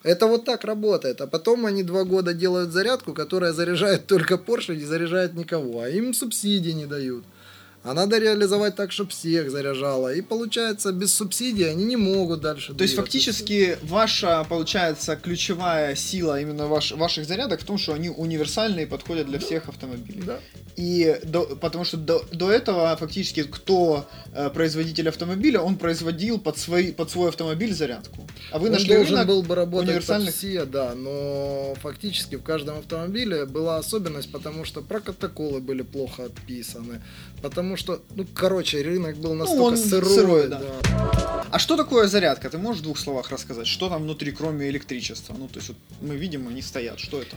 [0.04, 1.21] Это вот так работает.
[1.21, 5.82] А потом они два года делают зарядку, которая заряжает только Porsche, не заряжает никого.
[5.82, 7.23] А им субсидии не дают.
[7.83, 10.13] А надо реализовать так, чтобы всех заряжало.
[10.13, 12.73] И получается, без субсидий они не могут дальше.
[12.73, 18.09] То есть фактически ваша, получается, ключевая сила именно ваш, ваших зарядок в том, что они
[18.09, 20.23] универсальные и подходят для всех автомобилей.
[20.25, 20.39] Да.
[20.75, 26.57] И до, потому что до, до этого фактически кто э, производитель автомобиля, он производил под
[26.57, 28.27] свой, под свой автомобиль зарядку.
[28.51, 30.33] А вы он нашли должен рынок был бы работать универсальных...
[30.33, 37.01] все, да, но фактически в каждом автомобиле была особенность, потому что протоколы были плохо описаны,
[37.41, 40.15] потому что, ну, короче, рынок был ну, настолько ну, он сырой.
[40.15, 40.59] сырой да.
[40.59, 41.45] Да.
[41.51, 42.49] А что такое зарядка?
[42.49, 43.67] Ты можешь в двух словах рассказать?
[43.67, 45.36] Что там внутри, кроме электричества?
[45.38, 46.99] Ну, то есть вот мы видим, они стоят.
[46.99, 47.36] Что это?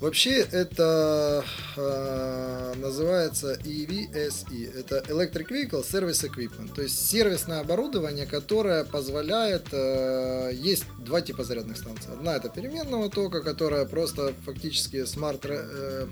[0.00, 1.44] Вообще это
[1.76, 4.78] э, называется EVSE.
[4.78, 6.74] Это Electric Vehicle Service Equipment.
[6.74, 9.66] То есть сервисное оборудование, которое позволяет...
[9.72, 12.14] Э, есть два типа зарядных станций.
[12.14, 15.44] Одна это переменного тока, которая просто фактически смарт...
[15.44, 16.06] Э,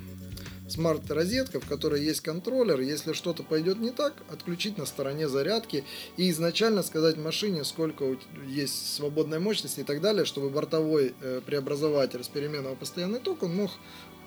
[0.69, 2.81] смарт-розетка, в которой есть контроллер.
[2.81, 5.85] Если что-то пойдет не так, отключить на стороне зарядки
[6.17, 12.23] и изначально сказать машине, сколько есть свободной мощности и так далее, чтобы бортовой э, преобразователь
[12.23, 13.71] с переменного постоянный ток, он мог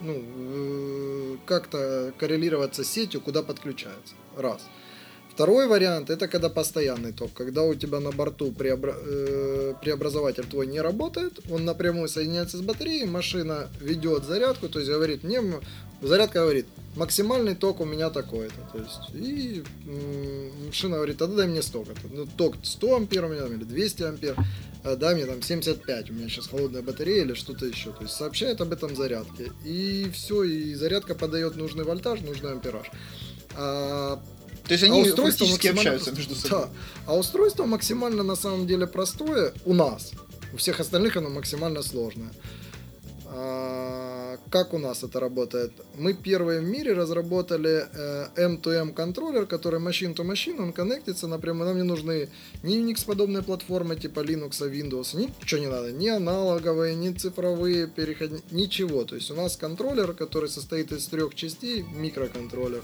[0.02, 4.16] ну, э, как-то коррелироваться с сетью, куда подключается.
[4.36, 4.62] Раз.
[5.34, 8.94] Второй вариант это когда постоянный ток, когда у тебя на борту преобра...
[8.98, 14.92] э, преобразователь твой не работает, он напрямую соединяется с батареей, машина ведет зарядку, то есть
[14.92, 15.42] говорит мне,
[16.02, 16.66] зарядка говорит,
[16.98, 19.64] максимальный ток у меня такой-то, то есть и
[20.68, 24.36] машина говорит, тогда дай мне столько-то, ну ток 100 ампер у меня или 200 ампер,
[24.84, 28.16] а дай мне там 75, у меня сейчас холодная батарея или что-то еще, то есть
[28.16, 29.52] сообщает об этом зарядке.
[29.64, 32.90] И все, и зарядка подает нужный вольтаж, нужный ампераж.
[33.56, 34.20] А
[34.72, 36.60] то есть они а устройство общаются между собой.
[36.62, 36.70] Да.
[37.06, 40.12] А устройство максимально на самом деле простое у нас.
[40.54, 42.32] У всех остальных оно максимально сложное.
[43.26, 45.74] А, как у нас это работает?
[45.98, 51.68] Мы первые в мире разработали э, M2M контроллер, который machine to machine, он коннектится напрямую.
[51.68, 52.30] Нам не нужны
[52.64, 58.46] ни Unix подобные платформы типа Linux, Windows, ничего не надо, ни аналоговые, ни цифровые переходники,
[58.52, 59.04] ничего.
[59.04, 62.84] То есть у нас контроллер, который состоит из трех частей, микроконтроллер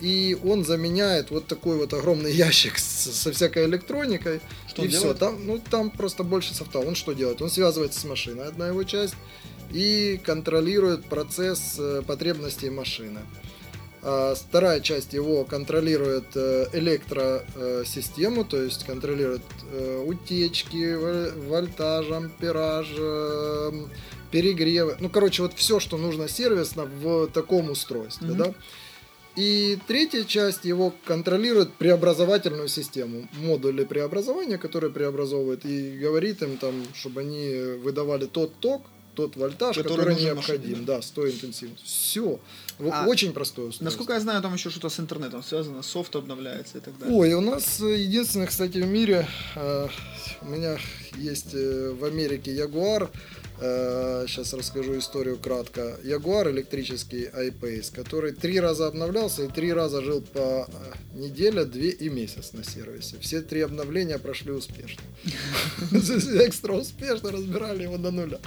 [0.00, 4.40] и он заменяет вот такой вот огромный ящик с, со всякой электроникой.
[4.68, 5.14] Что и все.
[5.14, 6.78] Там, ну, там просто больше софта.
[6.78, 7.42] Он что делает?
[7.42, 9.14] Он связывается с машиной, одна его часть,
[9.72, 13.20] и контролирует процесс э, потребностей машины.
[14.02, 20.94] А вторая часть его контролирует э, электросистему, то есть контролирует э, утечки,
[21.46, 22.88] вольтаж, ампераж,
[24.30, 24.96] перегревы.
[25.00, 28.36] Ну, короче, вот все, что нужно сервисно в таком устройстве, mm-hmm.
[28.36, 28.54] да.
[29.40, 36.74] И третья часть его контролирует преобразовательную систему, модули преобразования, которые преобразовывают, и говорит им там,
[36.92, 38.82] чтобы они выдавали тот ток,
[39.14, 41.00] тот вольтаж, который, который необходим, машине, да?
[41.00, 41.86] с той интенсивностью.
[41.86, 42.40] Все.
[42.92, 43.84] А Очень простое устройство.
[43.84, 47.16] Насколько я знаю, там еще что-то с интернетом связано, софт обновляется и так далее.
[47.16, 49.26] Ой, у нас единственный, кстати, в мире,
[49.56, 49.88] э,
[50.42, 50.76] у меня
[51.16, 53.10] есть э, в Америке Ягуар,
[53.60, 55.98] Сейчас э, расскажу историю кратко.
[56.02, 61.90] Ягуар электрический iPace, который три раза обновлялся и три раза жил по э, неделе, две
[61.90, 63.16] и месяц на сервисе.
[63.20, 65.02] Все три обновления прошли успешно.
[65.92, 68.40] Экстра успешно разбирали его до нуля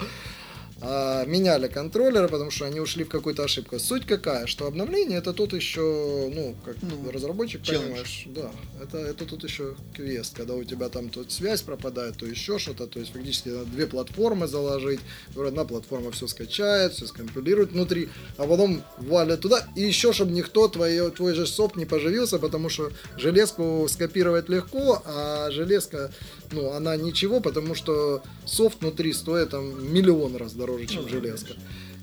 [1.25, 3.79] меняли контроллеры, потому что они ушли в какую-то ошибку.
[3.79, 7.83] Суть какая, что обновление это тут еще, ну, как ну, разработчик, челлендж.
[7.83, 12.25] понимаешь, да, это, это тут еще квест, когда у тебя там тут связь пропадает, то
[12.25, 14.99] еще что-то, то есть фактически надо две платформы заложить,
[15.35, 20.67] одна платформа все скачает, все скомпилирует внутри, а потом валят туда, и еще, чтобы никто
[20.67, 26.11] твой, твой же соп не поживился, потому что железку скопировать легко, а железка,
[26.51, 31.09] ну, она ничего, потому что софт внутри стоит там миллион раз дороже дороже, чем ну,
[31.09, 31.53] железка.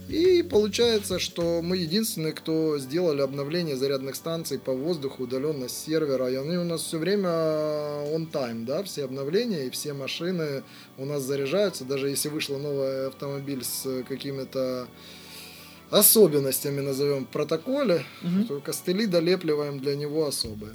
[0.09, 6.28] И получается, что мы единственные, кто сделали обновление зарядных станций по воздуху удаленно с сервера.
[6.28, 10.64] И они у нас все время on time, да, все обновления и все машины
[10.98, 11.85] у нас заряжаются.
[11.85, 14.88] Даже если вышел новый автомобиль с какими-то
[15.90, 18.44] особенностями, назовем, в протоколе, угу.
[18.48, 20.74] то костыли долепливаем для него особые.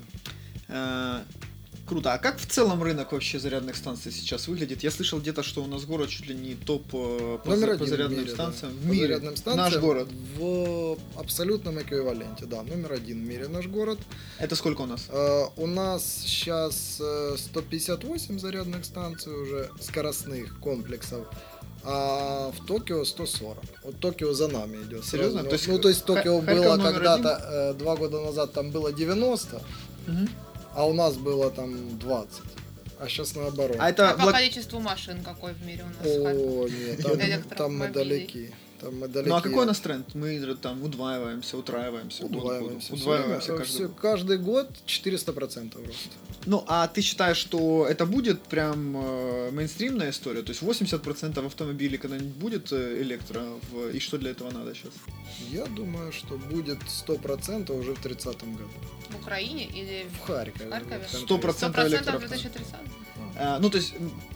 [1.86, 2.14] Э, Круто.
[2.14, 4.84] А как в целом рынок вообще зарядных станций сейчас выглядит?
[4.84, 7.86] Я слышал где-то, что у нас город чуть ли не топ э, по, номер по
[7.86, 8.74] зарядным мире, станциям.
[8.74, 8.80] Да.
[8.80, 9.02] В мире.
[9.02, 10.08] По зарядным станциям наш город.
[10.38, 12.64] В абсолютном эквиваленте, да.
[12.64, 14.00] Номер один в мире наш город.
[14.40, 15.08] Это сколько у нас?
[15.10, 17.02] Uh, у нас сейчас
[17.38, 21.28] 158 зарядных станций уже, скоростных комплексов.
[21.84, 23.58] А в Токио 140.
[23.84, 25.06] Вот Токио за нами идет.
[25.06, 25.44] Серьезно?
[25.44, 28.92] Ну, то есть, ну, то есть Токио было когда-то, э, два года назад там было
[28.92, 29.62] 90.
[30.08, 30.28] Угу
[30.76, 32.42] а у нас было там 20.
[33.00, 33.78] А сейчас наоборот.
[33.80, 36.16] А, это а по количеству машин какой в мире у нас?
[36.16, 38.52] О, нет, там, там мы далеки.
[38.82, 40.14] Там мы Ну а какой у нас тренд?
[40.16, 42.26] Мы там удваиваемся, утраиваемся.
[42.26, 42.92] Удваиваемся.
[42.92, 44.00] Год удваиваемся каждый, все, год.
[44.00, 46.10] каждый год 400% рост.
[46.46, 50.42] Ну, а ты считаешь, что это будет прям э, мейнстримная история?
[50.42, 53.42] То есть 80% автомобилей когда-нибудь будет э, электро?
[53.72, 53.90] В...
[53.96, 54.94] И что для этого надо сейчас?
[55.52, 58.70] Я думаю, что будет 100% уже в 30-м году.
[59.10, 60.70] В Украине или в Харькове?
[60.70, 61.08] В Харькове.
[61.12, 62.18] 100%, 100% электро.
[62.18, 63.05] в 2030 а,
[63.60, 63.94] ну, то есть,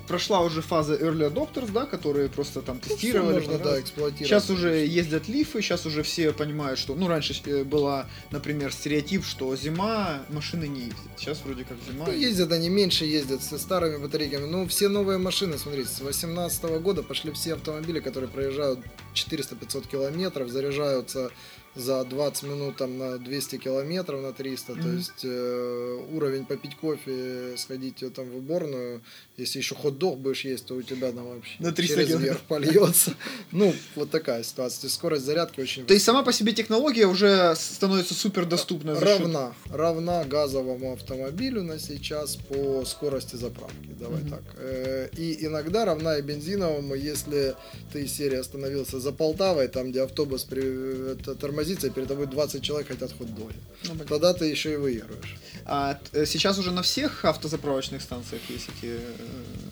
[0.10, 3.36] прошла уже фаза early adopters, да, которые просто там ну, тестировали.
[3.36, 4.28] Ну, можно, да, эксплуатировать.
[4.28, 9.24] Сейчас уже ездят лифы, сейчас уже все понимают, что, ну, раньше э, была, например, стереотип,
[9.24, 10.98] что зима, машины не ездят.
[11.18, 12.06] Сейчас вроде как зима.
[12.08, 14.46] Ну, ездят они меньше ездят со старыми батарейками.
[14.46, 18.80] Ну, все новые машины, смотрите, с 2018 года пошли все автомобили, которые проезжают
[19.14, 21.32] 400-500 километров, заряжаются
[21.76, 24.74] за 20 минут там на 200 километров, на 300.
[24.74, 24.82] Mm-hmm.
[24.82, 29.02] То есть э, уровень попить кофе, сходить э, там в уборную.
[29.38, 33.14] Если еще хот-дог будешь есть, то у тебя там вообще на 300 через верх польется.
[33.52, 34.90] Ну, вот такая ситуация.
[34.90, 35.86] Скорость зарядки очень...
[35.86, 39.00] То есть сама по себе технология уже становится супер доступна?
[39.00, 39.54] Равна.
[39.70, 43.90] Равна газовому автомобилю на сейчас по скорости заправки.
[44.00, 44.30] Давай mm-hmm.
[44.30, 44.44] так.
[44.58, 47.56] Э, и иногда равна и бензиновому, если
[47.92, 51.14] ты из серии остановился за Полтавой, там, где автобус при...
[51.14, 53.56] это, тормозится, и перед тобой 20 человек хотят хот-доги.
[53.84, 55.38] Ну, Тогда ты еще и выигрываешь.
[55.66, 58.94] А э, сейчас уже на всех автозаправочных станциях есть эти...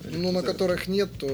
[0.04, 1.26] Э, ну, на которых нет, то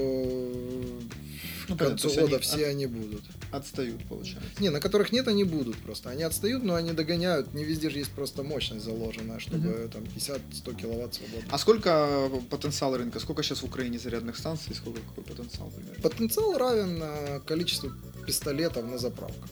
[1.67, 2.71] ну, к концу года они все от...
[2.71, 3.23] они будут.
[3.51, 4.61] Отстают, получается.
[4.61, 6.09] Не, на которых нет, они будут просто.
[6.09, 7.53] Они отстают, но они догоняют.
[7.53, 11.49] Не везде же есть просто мощность заложенная, чтобы uh там 50-100 киловатт свободно.
[11.51, 13.19] А сколько потенциал рынка?
[13.19, 14.75] Сколько сейчас в Украине зарядных станций?
[14.75, 16.01] Сколько какой потенциал примерно?
[16.01, 17.91] Потенциал равен количеству
[18.25, 19.49] пистолетов на заправках.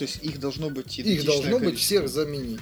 [0.00, 1.70] То есть их должно быть Их должно количество.
[1.70, 2.60] быть всех заменить.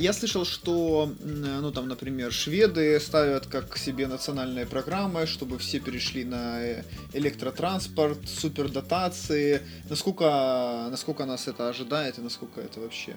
[0.00, 6.24] Я слышал, что, ну там, например, шведы ставят как себе национальные программы, чтобы все перешли
[6.24, 9.60] на э, электротранспорт, супердотации.
[9.90, 13.16] Насколько, насколько нас это ожидает и насколько это вообще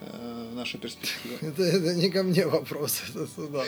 [0.00, 1.36] э, наша перспектива?
[1.40, 3.62] Это, это не ко мне вопрос, это сюда.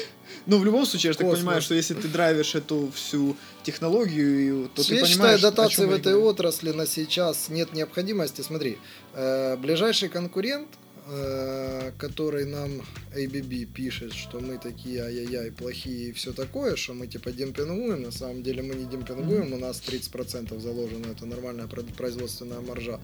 [0.46, 4.82] Ну, в любом случае, я так понимаю, что если ты драйвишь эту всю технологию, то
[4.82, 8.42] я ты понимаешь, считаю, дотации в этой отрасли на сейчас нет необходимости.
[8.42, 8.78] Смотри,
[9.14, 10.68] ближайший конкурент,
[11.06, 12.82] э, который нам
[13.14, 18.10] ABB пишет, что мы такие ай-яй-яй, плохие и все такое, что мы типа демпингуем, на
[18.10, 23.00] самом деле мы не демпингуем, у нас 30% заложено, это нормальная производственная маржа.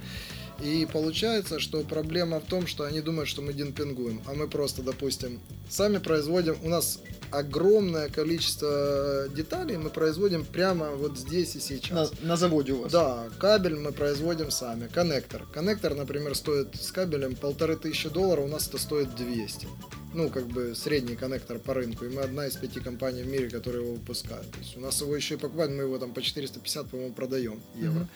[0.63, 4.83] И получается, что проблема в том, что они думают, что мы демпингуем, а мы просто,
[4.83, 12.13] допустим, сами производим, у нас огромное количество деталей мы производим прямо вот здесь и сейчас.
[12.21, 12.93] На, на заводе у вас?
[12.93, 15.47] Да, кабель мы производим сами, коннектор.
[15.53, 19.69] Коннектор, например, стоит с кабелем полторы тысячи долларов, у нас это стоит 200
[20.15, 23.51] ну, как бы средний коннектор по рынку, и мы одна из пяти компаний в мире,
[23.51, 24.51] которые его выпускают.
[24.51, 27.61] То есть у нас его еще и покупают, мы его там по 450, по-моему, продаем
[27.75, 28.01] евро.
[28.01, 28.09] Mm-hmm.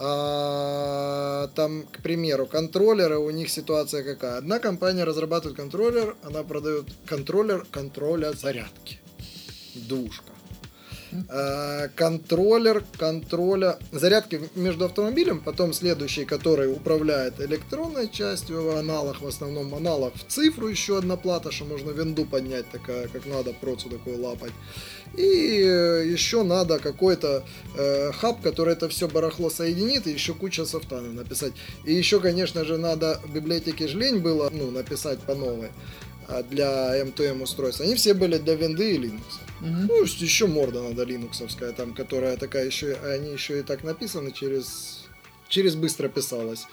[0.00, 4.38] А, там, к примеру, контроллеры, у них ситуация какая?
[4.38, 9.00] Одна компания разрабатывает контроллер, она продает контроллер контроля зарядки.
[9.74, 10.37] Двушка.
[11.28, 19.74] А, контроллер контроля зарядки между автомобилем, потом следующий, который управляет электронной частью, аналог в основном
[19.74, 24.20] аналог в цифру, еще одна плата, что можно винду поднять такая, как надо, процу такую
[24.20, 24.52] лапать.
[25.16, 27.44] И э, еще надо какой-то
[27.76, 31.52] э, хаб, который это все барахло соединит, и еще куча софтанов написать.
[31.84, 35.70] И еще, конечно же, надо в библиотеке Жлень было ну, написать по новой
[36.28, 37.80] а для M2M устройств.
[37.80, 39.47] Они все были для винды и Linux.
[39.60, 39.70] Угу.
[39.88, 45.04] Ну, еще морда надо линуксовская, там, которая такая еще, они еще и так написаны через,
[45.48, 46.66] через быстро писалась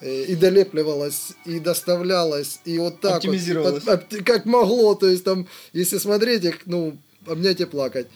[0.00, 5.98] э, и долепливалась, и доставлялась, и вот так вот, как могло, то есть там, если
[5.98, 6.96] смотреть их, ну,
[7.26, 8.06] обнять и плакать.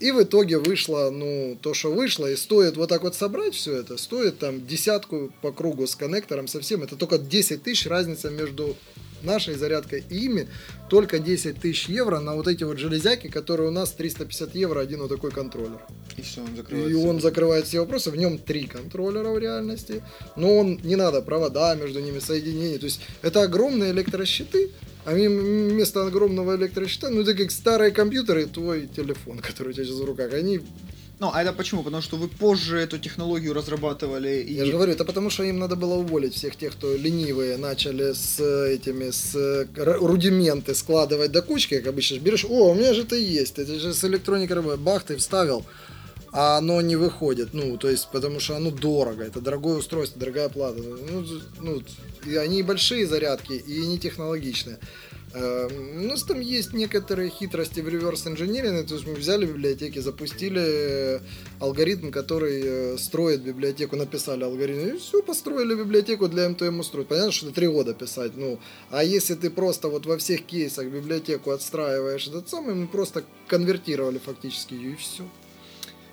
[0.00, 3.76] И в итоге вышло, ну, то, что вышло, и стоит вот так вот собрать все
[3.76, 8.76] это, стоит там десятку по кругу с коннектором совсем, это только 10 тысяч разница между
[9.22, 10.04] нашей зарядкой.
[10.08, 10.48] И ими,
[10.88, 15.00] только 10 тысяч евро на вот эти вот железяки, которые у нас 350 евро один
[15.00, 15.80] вот такой контроллер.
[16.16, 16.90] И все, он закрывает.
[16.90, 20.02] И он закрывает все вопросы, в нем три контроллера в реальности,
[20.36, 24.70] но он не надо провода между ними соединения, то есть это огромные электрощиты,
[25.04, 29.96] а вместо огромного электрощита, ну это как старые компьютеры, твой телефон, который у тебя сейчас
[29.96, 30.60] в руках, они
[31.20, 31.82] ну, а это почему?
[31.82, 34.54] Потому что вы позже эту технологию разрабатывали и...
[34.54, 38.12] Я же говорю, это потому что им надо было уволить всех тех, кто ленивые, начали
[38.12, 42.18] с этими, с рудименты складывать до кучки, как обычно.
[42.18, 44.80] Берешь, о, у меня же это есть, это же с электроникой работает.
[44.80, 45.64] Бах, ты вставил,
[46.30, 50.48] а оно не выходит, ну, то есть, потому что оно дорого, это дорогое устройство, дорогая
[50.48, 50.78] плата.
[50.78, 51.24] Ну,
[51.60, 51.82] ну
[52.26, 54.78] и они большие зарядки, и не технологичные.
[55.34, 59.98] Э, у нас там есть некоторые хитрости в реверс инжиниринге, то есть мы взяли библиотеки,
[59.98, 61.20] запустили э,
[61.60, 67.08] алгоритм, который э, строит библиотеку, написали алгоритм, и все, построили библиотеку для МТМ устроить.
[67.08, 68.58] Понятно, что это три года писать, ну,
[68.90, 74.18] а если ты просто вот во всех кейсах библиотеку отстраиваешь этот самый, мы просто конвертировали
[74.18, 75.24] фактически ее и все.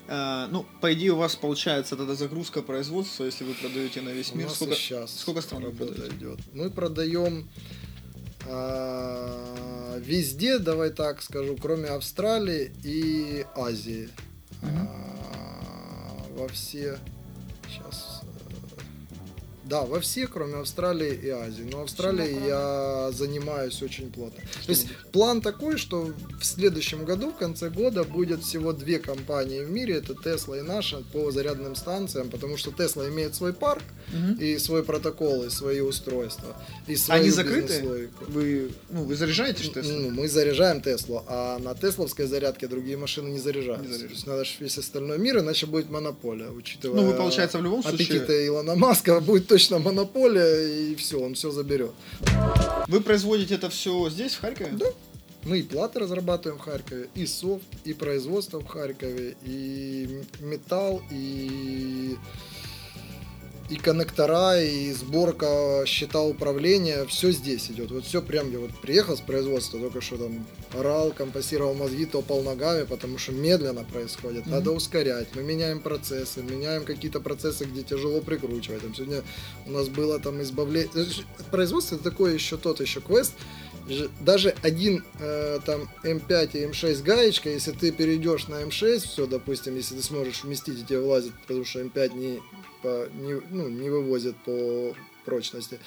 [0.08, 4.34] Uh, ну, по идее, у вас получается тогда загрузка производства, если вы продаете на весь
[4.34, 4.48] у мир.
[4.52, 6.16] Сколько, сейчас сколько стран вы продаете?
[6.16, 6.40] идет?
[6.54, 7.50] Мы продаем
[8.48, 14.10] а, везде, давай так скажу, кроме Австралии и Азии.
[14.62, 16.98] А, во все.
[17.68, 18.22] Сейчас.
[19.66, 21.68] Да, во все, кроме Австралии и Азии.
[21.72, 24.44] Но Австралии я занимаюсь очень плотно.
[24.66, 29.64] То есть план такой, что в следующем году, в конце года, будет всего две компании
[29.64, 33.84] в мире, это Tesla и наша, по зарядным станциям, потому что Tesla имеет свой парк,
[34.40, 36.56] И свой протокол, и свои устройства.
[36.88, 38.10] И свою Они закрыты?
[38.28, 39.94] Вы, ну, вы заряжаете же Теслу?
[40.00, 43.84] Ну, мы заряжаем Теслу, а на тесловской зарядке другие машины не заряжаются.
[43.86, 44.08] Не заряжаются.
[44.08, 47.64] То есть надо же весь остальной мир, иначе будет монополия, учитывая Ну, вы, получается, в
[47.64, 51.92] любом случае- аппетиты Илона Маска, будет точно монополия, и все, он все заберет.
[52.88, 54.72] Вы производите это все здесь, в Харькове?
[54.74, 54.86] Да.
[55.44, 62.16] Мы и платы разрабатываем в Харькове, и софт, и производство в Харькове, и металл, и
[63.70, 67.92] и коннектора, и сборка счета управления, все здесь идет.
[67.92, 72.44] Вот все прям, я вот приехал с производства, только что там орал, компостировал мозги, топал
[72.44, 74.46] ногами, потому что медленно происходит.
[74.46, 74.78] Надо Мгм.
[74.78, 75.30] ускорять.
[75.36, 78.82] Мы меняем процессы, меняем какие-то процессы, где тяжело прикручивать.
[78.82, 79.24] Там сегодня
[79.66, 80.90] у нас было там избавление.
[81.50, 83.34] Производство это такое еще тот еще квест.
[84.20, 89.76] Даже один э, там М5 и М6 гаечка, если ты перейдешь на М6, все, допустим,
[89.76, 92.42] если ты сможешь вместить, и тебе влазит, потому что М5 не,
[92.86, 95.80] по, не, ну, не вывозит по прочности.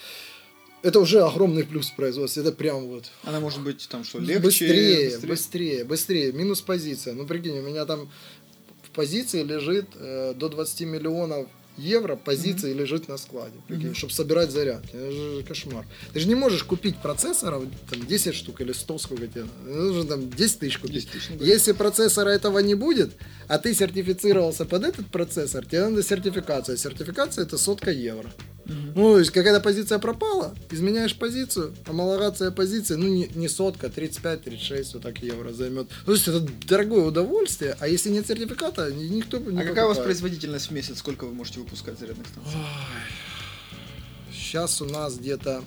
[0.82, 2.42] Это уже огромный плюс в производстве.
[2.42, 4.38] Это прям вот Она может быть там что, легче?
[4.40, 7.14] быстрее, быстрее, быстрее, Минус позиция.
[7.14, 8.10] Ну, прикинь, у меня там
[8.82, 11.46] в позиции лежит э, до 20 миллионов
[11.78, 13.94] евро позиции лежит на складе, прикинь, Мгм.
[13.94, 14.90] чтобы собирать зарядки.
[14.94, 15.86] Это же кошмар.
[16.12, 19.44] Ты же не можешь купить процессоров там 10 штук или 100 сколько тебе.
[19.64, 19.78] надо.
[19.80, 20.94] Нужно там 10 тысяч купить.
[21.06, 21.44] 10 тысяч, ну да.
[21.46, 23.12] Если процессора этого не будет,
[23.46, 26.76] а ты сертифицировался под этот процессор, тебе надо сертификация.
[26.76, 28.30] Сертификация это сотка евро.
[28.66, 28.92] Мгм.
[28.96, 34.92] Ну, то есть, какая-то позиция пропала, изменяешь позицию, амалогация позиции, ну, не, не сотка, 35-36
[34.94, 35.88] вот так евро займет.
[36.04, 39.88] То есть, это дорогое удовольствие, а если нет сертификата, ни- никто не А какая у
[39.88, 40.04] вас покупает.
[40.04, 40.98] производительность в месяц?
[40.98, 42.52] Сколько вы можете выпускать зарядных станций?
[44.32, 45.62] Сейчас у нас где-то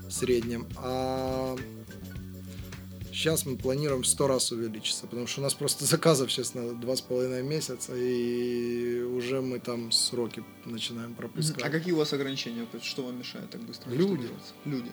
[0.09, 0.67] в среднем.
[0.77, 1.57] А
[3.19, 6.61] сейчас мы планируем в 100 раз увеличиться, потому что у нас просто заказов сейчас на
[6.61, 11.63] 2,5 месяца, и уже мы там сроки начинаем пропускать.
[11.65, 12.67] А какие у вас ограничения?
[12.81, 14.29] Что вам мешает так быстро Люди.
[14.65, 14.91] Люди.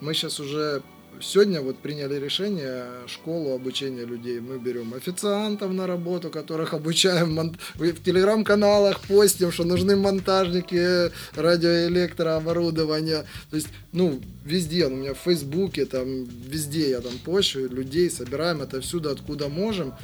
[0.00, 0.82] Мы сейчас уже
[1.20, 4.40] сегодня вот приняли решение школу обучения людей.
[4.40, 13.24] Мы берем официантов на работу, которых обучаем мон- в телеграм-каналах постим, что нужны монтажники радиоэлектрооборудования.
[13.50, 18.62] То есть, ну, везде, у меня в Фейсбуке, там, везде я там пощу людей, собираем
[18.62, 19.94] это всюду, откуда можем.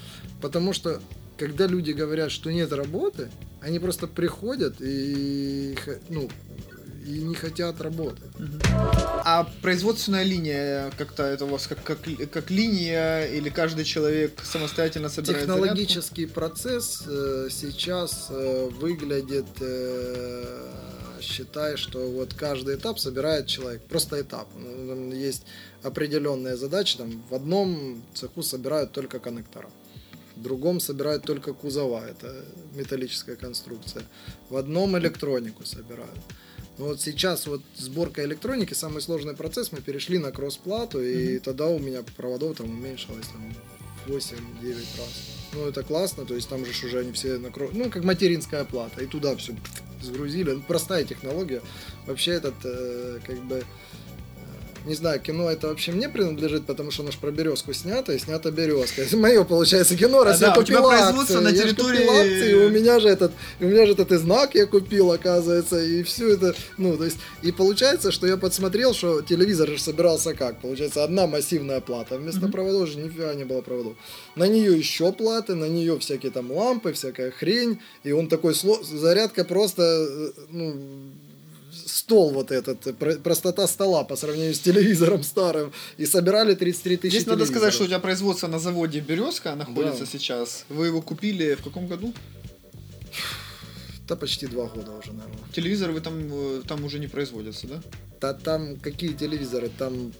[0.40, 1.00] Потому что
[1.36, 5.76] когда люди говорят, что нет работы, они просто приходят и,
[6.08, 6.28] ну,
[7.06, 8.30] и не хотят работать.
[9.24, 11.98] А производственная линия как-то это у вас как, как,
[12.30, 15.64] как линия или каждый человек самостоятельно собирает зарядку?
[15.64, 20.70] Технологический процесс э, сейчас э, выглядит, э,
[21.20, 24.48] считай, что вот каждый этап собирает человек, просто этап.
[24.56, 25.44] Ну, Есть
[25.82, 29.70] определенные задачи, там в одном цеху собирают только коннектора,
[30.36, 32.44] в другом собирают только кузова, это
[32.74, 34.02] металлическая конструкция,
[34.50, 36.18] в одном электронику собирают.
[36.78, 41.66] Но вот сейчас вот сборка электроники, самый сложный процесс, мы перешли на кросс-плату, и тогда
[41.66, 43.54] у меня проводов там уменьшилось там
[44.06, 45.30] 8-9 раз.
[45.52, 48.64] Ну, это классно, то есть там же уже они все на кро- Ну, как материнская
[48.64, 49.54] плата, и туда все
[50.00, 50.52] сгрузили.
[50.52, 51.60] Ну, простая технология.
[52.06, 53.62] Вообще этот, э, как бы,
[54.86, 58.18] не знаю, кино это вообще мне принадлежит, потому что оно ж про березку снято, и
[58.18, 59.02] снято березка.
[59.02, 61.34] Это мое, получается, кино, раз А, я да, купил акции.
[61.34, 64.16] на Я территории- купил акции, и у меня же этот, у меня же этот и
[64.16, 68.94] знак я купил, оказывается, и все это, ну, то есть, и получается, что я подсмотрел,
[68.94, 70.60] что телевизор же собирался как?
[70.60, 73.94] Получается, одна массивная плата, вместо проводов же нифига не было проводов.
[74.36, 78.82] На нее еще платы, на нее всякие там лампы, всякая хрень, и он такой, сло-
[78.82, 80.74] зарядка просто, э, ну,
[81.86, 85.72] стол вот этот, простота стола по сравнению с телевизором старым.
[85.96, 90.04] И собирали 33 тысячи Здесь надо сказать, что у тебя производство на заводе «Березка» находится
[90.04, 90.06] да.
[90.06, 90.64] сейчас.
[90.68, 92.14] Вы его купили в каком году?
[94.08, 95.38] Да почти два года уже, наверное.
[95.52, 97.82] Телевизоры вы там, э, там уже не производятся, да?
[98.20, 99.70] Да там какие телевизоры?
[99.78, 100.12] Там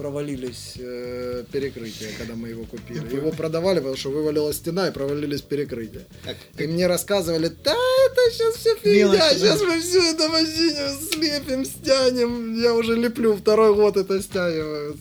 [0.00, 3.14] провалились э, перекрытия, когда мы его купили.
[3.14, 6.06] Его продавали, потому что вывалилась стена и провалились перекрытия.
[6.56, 7.76] И мне рассказывали, да,
[8.10, 12.60] это сейчас все фигня, сейчас мы все это машине слепим, стянем.
[12.60, 14.96] Я уже леплю второй год это стягиваю.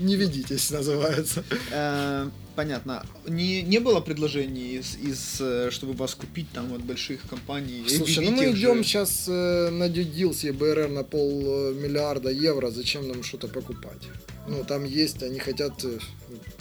[0.00, 1.44] Не ведитесь, называется.
[1.70, 3.06] Э, понятно.
[3.28, 7.84] Не, не было предложений из, из, э, чтобы вас купить там от больших компаний?
[7.88, 8.84] Слушай, ну мы идем же...
[8.84, 14.02] сейчас э, на due deals EBRR на полмиллиарда евро, зачем нам что-то покупать?
[14.48, 15.98] Ну, там есть, они хотят э,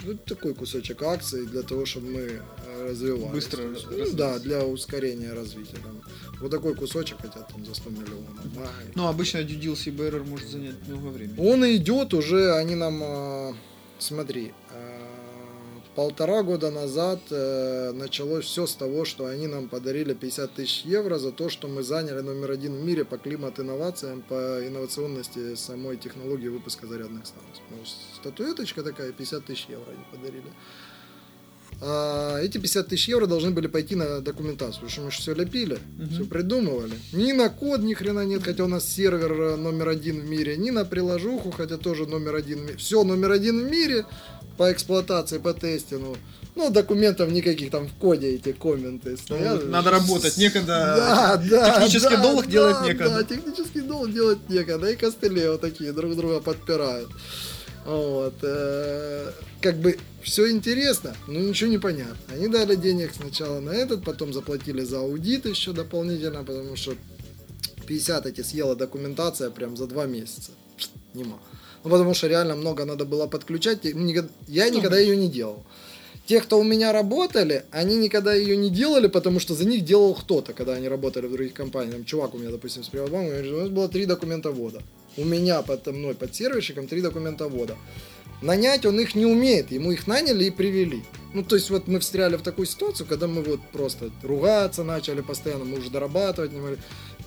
[0.04, 2.42] ну, такой кусочек акций для того, чтобы мы э,
[2.84, 3.32] развивались.
[3.34, 5.78] Быстро ну, Да, для ускорения развития.
[5.84, 6.02] Там.
[6.40, 8.54] Вот такой кусочек хотят там за 100 миллионов.
[8.56, 8.70] Да.
[8.96, 11.36] Ну, обычно due deals EBRR может занять много времени.
[11.40, 13.02] Он идет уже, они нам...
[13.04, 13.54] А,
[14.00, 14.54] смотри,
[15.96, 21.18] полтора года назад э, началось все с того, что они нам подарили 50 тысяч евро
[21.18, 26.48] за то, что мы заняли номер один в мире по климат-инновациям, по инновационности самой технологии
[26.48, 27.64] выпуска зарядных станций.
[27.70, 27.78] Ну,
[28.16, 30.52] статуэточка такая, 50 тысяч евро они подарили.
[31.84, 35.34] А эти 50 тысяч евро должны были пойти на документацию, потому что мы же все
[35.34, 36.14] лепили, угу.
[36.14, 36.94] все придумывали.
[37.12, 40.58] Ни на код ни хрена нет, хотя у нас сервер э, номер один в мире,
[40.58, 42.78] ни на приложуху, хотя тоже номер один в мире.
[42.78, 44.06] Все номер один в мире,
[44.58, 46.18] по эксплуатации, по тестингу.
[46.54, 49.68] Ну, документов никаких там в коде эти комменты стоят.
[49.68, 50.96] Надо работать, некогда.
[50.98, 51.76] Да, да.
[51.76, 53.16] Технический да, долг да, делать некогда.
[53.16, 54.92] Да, технический долг делать некогда.
[54.92, 57.10] И костыли вот такие друг друга подпирают.
[57.86, 58.36] Вот.
[58.44, 62.16] Э, как бы все интересно, но ничего не понятно.
[62.34, 66.96] Они дали денег сначала на этот, потом заплатили за аудит еще дополнительно, потому что
[67.88, 70.52] 50 эти съела документация прям за два месяца.
[71.14, 71.40] Нема.
[71.84, 73.80] Ну, потому что реально много надо было подключать.
[73.84, 75.64] Я никогда ее не делал.
[76.28, 80.14] Те, кто у меня работали, они никогда ее не делали, потому что за них делал
[80.14, 81.96] кто-то, когда они работали в других компаниях.
[81.96, 84.82] Там, чувак у меня, допустим, с Приватбанка, у нас было три документа ввода.
[85.18, 87.76] У меня под мной, под серверщиком, три документа ввода.
[88.42, 91.04] Нанять он их не умеет, ему их наняли и привели.
[91.34, 95.22] Ну, то есть вот мы встряли в такую ситуацию, когда мы вот просто ругаться начали
[95.22, 96.78] постоянно, мы уже дорабатывать не могли.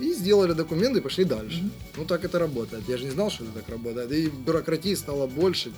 [0.01, 1.59] И сделали документы и пошли дальше.
[1.59, 1.71] Mm-hmm.
[1.99, 2.83] Ну, так это работает.
[2.89, 4.11] Я же не знал, что это так работает.
[4.11, 5.73] И бюрократии стало больше.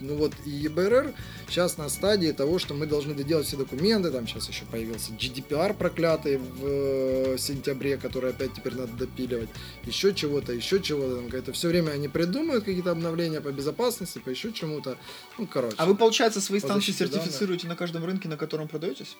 [0.00, 1.12] Ну вот и ЕБРР
[1.48, 4.10] сейчас на стадии того, что мы должны доделать все документы.
[4.10, 9.48] Там сейчас еще появился GDPR проклятый в э, сентябре, который опять теперь надо допиливать.
[9.84, 11.36] Еще чего-то, еще чего-то.
[11.36, 14.96] Это все время они придумывают какие-то обновления по безопасности, по еще чему-то.
[15.38, 15.76] Ну, короче.
[15.78, 17.78] А вы, получается, свои станции сертифицируете данных.
[17.78, 19.16] на каждом рынке, на котором продаетесь?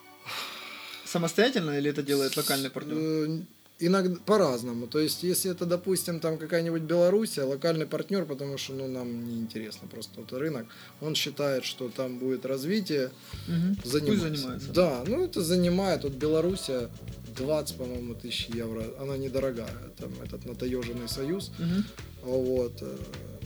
[1.04, 3.44] Самостоятельно или это делает локальный партнер?
[3.82, 4.86] Иногда по-разному.
[4.86, 9.38] То есть, если это, допустим, там какая-нибудь Белоруссия, локальный партнер, потому что ну, нам не
[9.40, 10.66] интересно просто вот рынок,
[11.00, 13.10] он считает, что там будет развитие,
[13.48, 13.88] угу.
[13.88, 14.28] занимается.
[14.28, 14.72] занимается.
[14.72, 16.90] Да, ну это занимает, вот Белоруссия
[17.36, 22.34] 20, по-моему, тысяч евро, она недорогая, там этот натаеженный союз, угу.
[22.36, 22.82] вот.
[22.82, 22.96] Э,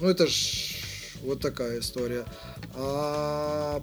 [0.00, 0.74] ну это ж
[1.22, 2.24] вот такая история.
[2.74, 3.82] А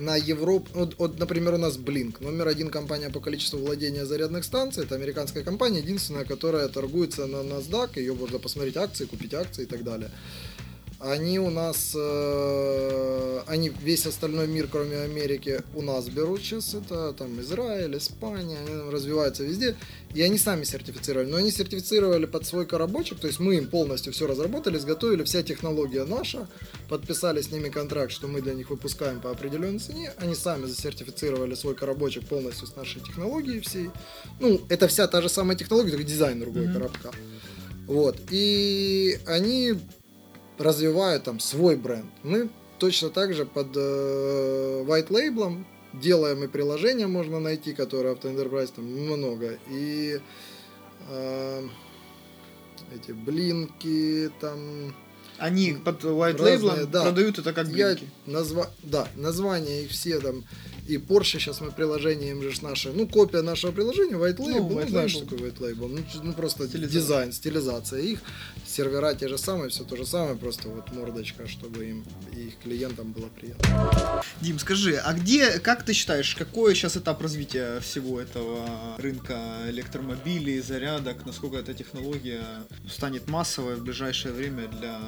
[0.00, 4.44] на Европу, вот, вот, например, у нас Blink, номер один компания по количеству владения зарядных
[4.44, 9.62] станций, это американская компания, единственная, которая торгуется на NASDAQ, ее можно посмотреть акции, купить акции
[9.62, 10.10] и так далее
[11.00, 16.74] они у нас, э, они весь остальной мир, кроме Америки, у нас берут сейчас.
[16.74, 19.76] Это там Израиль, Испания, они развиваются везде.
[20.12, 21.26] И они сами сертифицировали.
[21.26, 25.42] Но они сертифицировали под свой коробочек, то есть мы им полностью все разработали, изготовили, вся
[25.42, 26.46] технология наша,
[26.88, 30.12] подписали с ними контракт, что мы для них выпускаем по определенной цене.
[30.18, 33.90] Они сами засертифицировали свой коробочек полностью с нашей технологией всей.
[34.38, 36.72] Ну, это вся та же самая технология, только дизайн другой mm-hmm.
[36.74, 37.10] коробка.
[37.86, 38.18] Вот.
[38.30, 39.76] И они
[40.60, 42.10] развивают там свой бренд.
[42.22, 48.72] Мы точно так же под э, white label делаем и приложения можно найти, Auto Enterprise
[48.74, 49.58] там много.
[49.68, 50.20] И
[51.08, 51.68] э,
[52.94, 54.94] эти блинки там
[55.38, 57.02] они под white label да.
[57.02, 58.04] продают это как блинки.
[58.26, 58.70] Я назва...
[58.82, 60.44] Да, названия их все там
[60.90, 64.78] и Porsche сейчас мы приложение им же наше, ну, копия нашего приложения, white label, ну,
[64.78, 67.00] white ну знаешь, что такое white label, ну, ну просто стилизация.
[67.00, 68.20] дизайн, стилизация их,
[68.66, 72.04] сервера те же самые, все то же самое, просто вот мордочка, чтобы им
[72.36, 74.22] и их клиентам было приятно.
[74.40, 79.38] Дим, скажи, а где, как ты считаешь, какой сейчас этап развития всего этого рынка
[79.68, 82.44] электромобилей, зарядок, насколько эта технология
[82.88, 84.98] станет массовой в ближайшее время для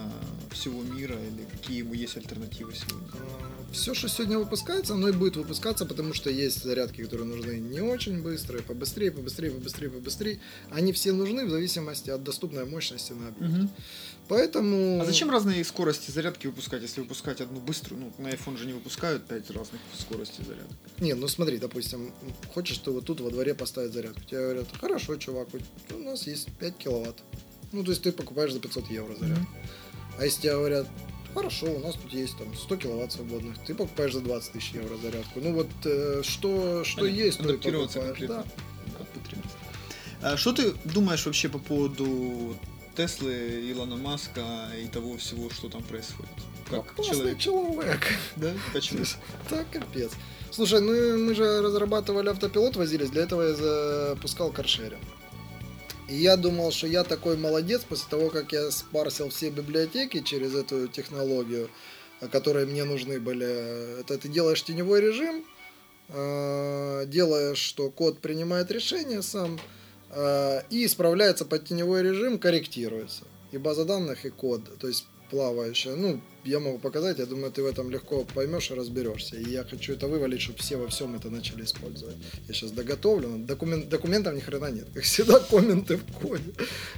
[0.53, 3.09] всего мира или какие ему есть альтернативы сегодня?
[3.73, 7.81] Все, что сегодня выпускается, оно и будет выпускаться, потому что есть зарядки, которые нужны не
[7.81, 10.41] очень быстрые, побыстрее, побыстрее, побыстрее, побыстрее.
[10.71, 13.55] Они все нужны в зависимости от доступной мощности на объект.
[13.55, 13.71] Мгм.
[14.29, 15.01] Поэтому...
[15.01, 18.03] А зачем разные скорости зарядки выпускать, если выпускать одну быструю?
[18.03, 20.77] Ну, на iPhone же не выпускают 5 разных скоростей зарядки.
[21.01, 22.13] Не, ну смотри, допустим,
[22.53, 24.21] хочешь ты вот тут во дворе поставить зарядку.
[24.21, 25.49] Тебе говорят, хорошо, чувак,
[25.91, 27.17] у нас есть 5 киловатт.
[27.73, 29.47] Ну, то есть ты покупаешь за 500 евро зарядку.
[30.19, 30.87] А если тебе говорят,
[31.35, 34.97] хорошо, у нас тут есть там 100 киловатт свободных, ты покупаешь за 20 тысяч евро
[34.97, 35.41] зарядку.
[35.41, 37.21] Ну вот э, что, что Понятно.
[37.21, 38.19] есть, то и покупаешь.
[38.29, 38.45] Да.
[40.23, 42.57] А Что ты думаешь вообще по поводу
[42.97, 46.31] Теслы, Илона Маска и того всего, что там происходит?
[46.71, 47.39] Как Опасный человек?
[47.39, 48.01] человек.
[48.37, 48.53] Да?
[48.73, 49.05] Почему?
[49.49, 50.13] Так, капец.
[50.51, 55.01] Слушай, ну мы же разрабатывали автопилот, возились, для этого я запускал каршеринг.
[56.09, 60.55] И я думал, что я такой молодец после того, как я спарсил все библиотеки через
[60.55, 61.71] эту технологию,
[62.21, 64.01] э, которые мне нужны были.
[64.01, 65.45] Это ты делаешь теневой режим,
[66.09, 69.61] э, делаешь, что код принимает решение сам,
[70.11, 73.25] э, и исправляется под теневой режим, корректируется.
[73.53, 74.79] И база данных, и код.
[74.79, 75.97] То есть плавающая.
[75.97, 79.37] Ну, я могу показать, я думаю, ты в этом легко поймешь и разберешься.
[79.37, 82.17] И я хочу это вывалить, чтобы все во всем это начали использовать.
[82.49, 84.87] Я сейчас доготовлю, но документ, документов ни хрена нет.
[84.95, 86.53] Как всегда, комменты в коде.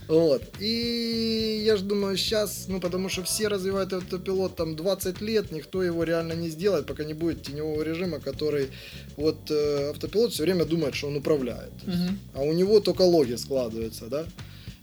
[0.08, 0.42] Вот.
[0.60, 5.82] И я же думаю, сейчас, ну, потому что все развивают автопилот там 20 лет, никто
[5.82, 8.68] его реально не сделает, пока не будет теневого режима, который
[9.16, 12.18] вот э, автопилот все время думает, что он управляет Мгм.
[12.34, 14.26] а у него только логи складываются, да?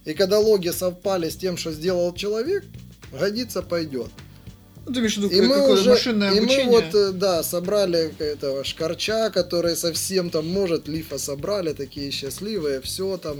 [0.04, 2.64] И когда логи совпали с тем, что сделал человек,
[3.12, 4.10] годится пойдет.
[4.84, 6.66] Ну, ты имеешь в виду И мы уже, машинное и обучение?
[6.66, 12.80] мы вот, э, да, собрали этого шкарча, который совсем там может, лифа собрали, такие счастливые,
[12.80, 13.38] все там,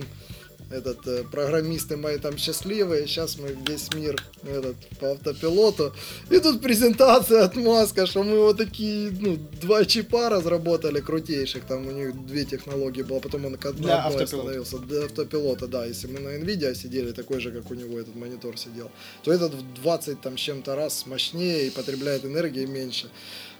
[0.72, 5.92] этот, э, программисты мои там счастливые, сейчас мы весь мир этот, по автопилоту.
[6.30, 11.86] И тут презентация от Маска, что мы вот такие, ну, два чипа разработали крутейших, там
[11.86, 14.78] у них две технологии было, потом он к Для одной остановился.
[14.78, 18.58] Для автопилота, да, если мы на Nvidia сидели, такой же, как у него этот монитор
[18.58, 18.90] сидел,
[19.22, 23.10] то этот в 20 там с чем-то раз мощнее и потребляет энергии меньше.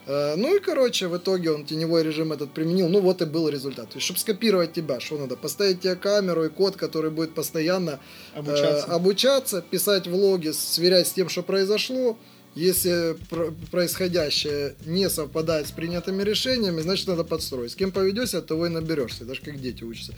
[0.07, 2.89] Э, Ну и, короче, в итоге он теневой режим этот применил.
[2.89, 3.89] Ну вот и был результат.
[3.91, 5.37] То есть, чтобы скопировать тебя, что надо?
[5.37, 8.01] Поставить тебе камеру и код, который будет постоянно
[8.35, 8.87] э, Обучаться.
[8.87, 12.17] обучаться, писать влоги, сверять с тем, что произошло.
[12.55, 17.73] Если про- происходящее не совпадает с принятыми решениями, значит надо подстроить.
[17.73, 19.25] С кем поведешься, от того и наберешься.
[19.25, 20.13] Даже как дети учатся.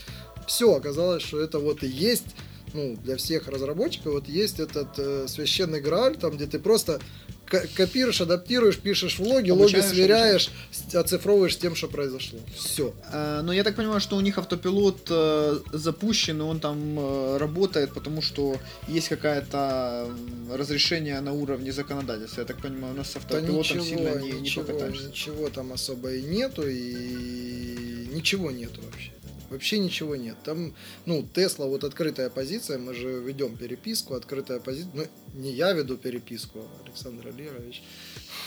[0.49, 2.25] Все, оказалось, что это вот и есть
[2.73, 6.99] ну, для всех разработчиков вот есть этот э, священный грааль, там, где ты просто
[7.47, 12.39] копируешь, адаптируешь, пишешь влоги, логи Обучаешь, сверяешь, с- оцифровываешь с тем, что произошло.
[12.57, 12.95] Все.
[13.13, 17.37] А, Но я так понимаю, что у них автопилот э, запущен, и он там э,
[17.39, 18.57] работает, потому что
[18.89, 20.09] есть какое-то
[20.53, 22.41] разрешение на уровне законодательства.
[22.41, 25.09] Я так понимаю, у нас с Да автопилотом ничего, сильно не, не ничего, покатаешься.
[25.09, 29.11] ничего там особо и нету, и ничего нету вообще.
[29.55, 30.37] Вообще ничего нет.
[30.45, 30.75] Там,
[31.07, 34.91] ну, Тесла, вот открытая позиция, мы же ведем переписку, открытая позиция.
[34.95, 37.83] Ну, не я веду переписку, а Александр Алирович.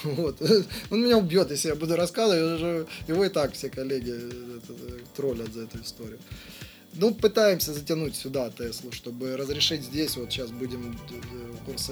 [0.03, 0.41] Вот.
[0.91, 5.51] Он меня убьет, если я буду рассказывать, его и так все коллеги э, э, троллят
[5.53, 6.19] за эту историю.
[6.99, 10.97] Ну, пытаемся затянуть сюда Теслу, чтобы разрешить здесь, вот сейчас будем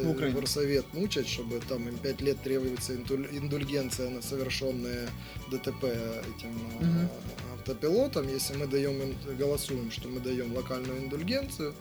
[0.09, 0.31] Украине.
[0.33, 5.07] горсовет мучать, чтобы там им 5 лет требуется индульгенция на совершенные
[5.51, 7.09] ДТП этим э, Мгм.
[7.59, 8.27] автопилотом.
[8.27, 11.75] Если мы даем, голосуем, что мы даем локальную индульгенцию,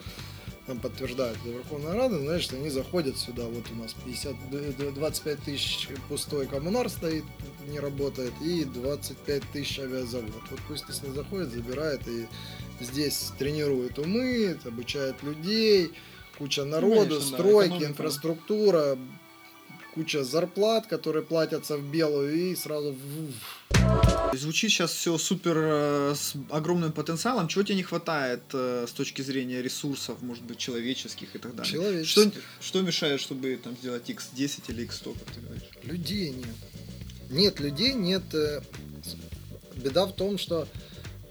[0.66, 5.38] нам подтверждает Верховная Рада, значит, они заходят сюда, вот у нас 50, д- д- 25
[5.44, 7.24] тысяч пустой коммунар стоит,
[7.68, 10.30] не работает, и 25 тысяч авиазавод.
[10.50, 12.26] Вот пусть если заходит, забирает и
[12.80, 15.92] здесь тренирует умы, обучает людей,
[16.38, 17.90] куча народу, конечно, да, стройки, экономика.
[17.90, 18.98] инфраструктура,
[19.94, 22.96] куча зарплат, которые платятся в белую, и сразу
[24.32, 27.46] Звучит сейчас все супер э, с огромным потенциалом.
[27.46, 31.64] Чего тебе не хватает э, с точки зрения ресурсов, может быть, человеческих и так далее?
[31.72, 32.42] Что, человеческих.
[32.60, 35.62] что мешает, чтобы там сделать X10 или X100, как ты говоришь?
[35.84, 36.56] Людей нет.
[37.30, 38.22] Нет людей, нет.
[38.34, 38.60] э,
[39.76, 40.66] Беда в том, что,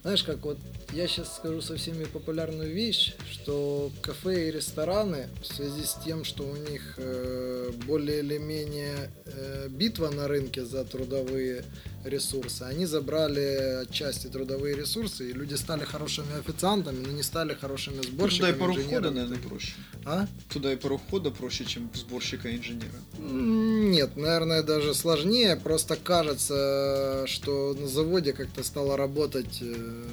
[0.04, 0.58] знаешь, как вот
[0.94, 6.24] я сейчас скажу со всеми популярную вещь, что кафе и рестораны в связи с тем,
[6.24, 11.64] что у них э, более или менее э, битва на рынке за трудовые
[12.04, 18.02] ресурсы, они забрали отчасти трудовые ресурсы, и люди стали хорошими официантами, но не стали хорошими
[18.02, 18.52] сборщиками.
[18.54, 19.14] Туда и инженерами.
[19.16, 19.74] наверное, проще.
[20.06, 20.28] А?
[20.52, 22.92] Туда и пару входа проще, чем сборщика инженера.
[23.20, 25.56] Нет, наверное, даже сложнее.
[25.56, 30.04] Просто кажется, что на заводе как-то стало работать э,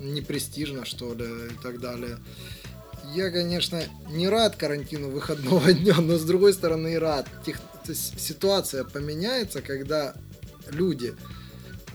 [0.00, 2.18] непрестижно, что ли, и так далее.
[3.14, 7.26] Я, конечно, не рад карантину выходного дня, но с другой стороны и рад.
[7.46, 7.60] Тех-
[7.94, 10.14] ситуация поменяется, когда
[10.70, 11.14] люди.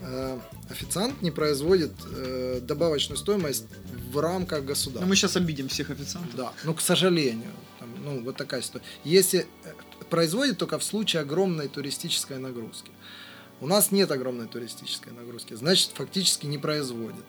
[0.00, 0.38] Э,
[0.70, 3.66] официант не производит э, добавочную стоимость
[4.12, 5.00] в рамках государства.
[5.00, 6.34] Но мы сейчас обидим всех официантов.
[6.36, 7.52] Да, ну, к сожалению.
[7.78, 8.86] Там, ну, вот такая ситуация.
[9.04, 9.72] Если э,
[10.10, 12.90] производит только в случае огромной туристической нагрузки.
[13.60, 17.24] У нас нет огромной туристической нагрузки, значит, фактически не производит.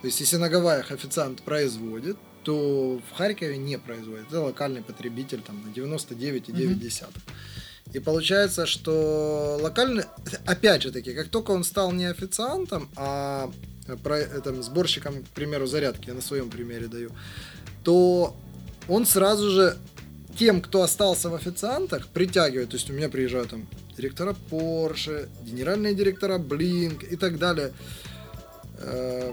[0.00, 4.28] То есть, если на Гавайях официант производит, то в Харькове не производит.
[4.28, 6.46] Это локальный потребитель там, на 99,9.
[6.46, 7.10] Mm-hmm.
[7.92, 10.04] И получается, что локальный,
[10.46, 13.50] опять же таки, как только он стал не официантом, а
[14.02, 17.10] про, этом, сборщиком, к примеру, зарядки, я на своем примере даю,
[17.82, 18.36] то
[18.88, 19.76] он сразу же
[20.38, 22.70] тем, кто остался в официантах, притягивает.
[22.70, 23.66] То есть у меня приезжают там
[23.96, 27.72] директора Porsche, генеральные директора Blink и так далее.
[28.78, 29.32] Э,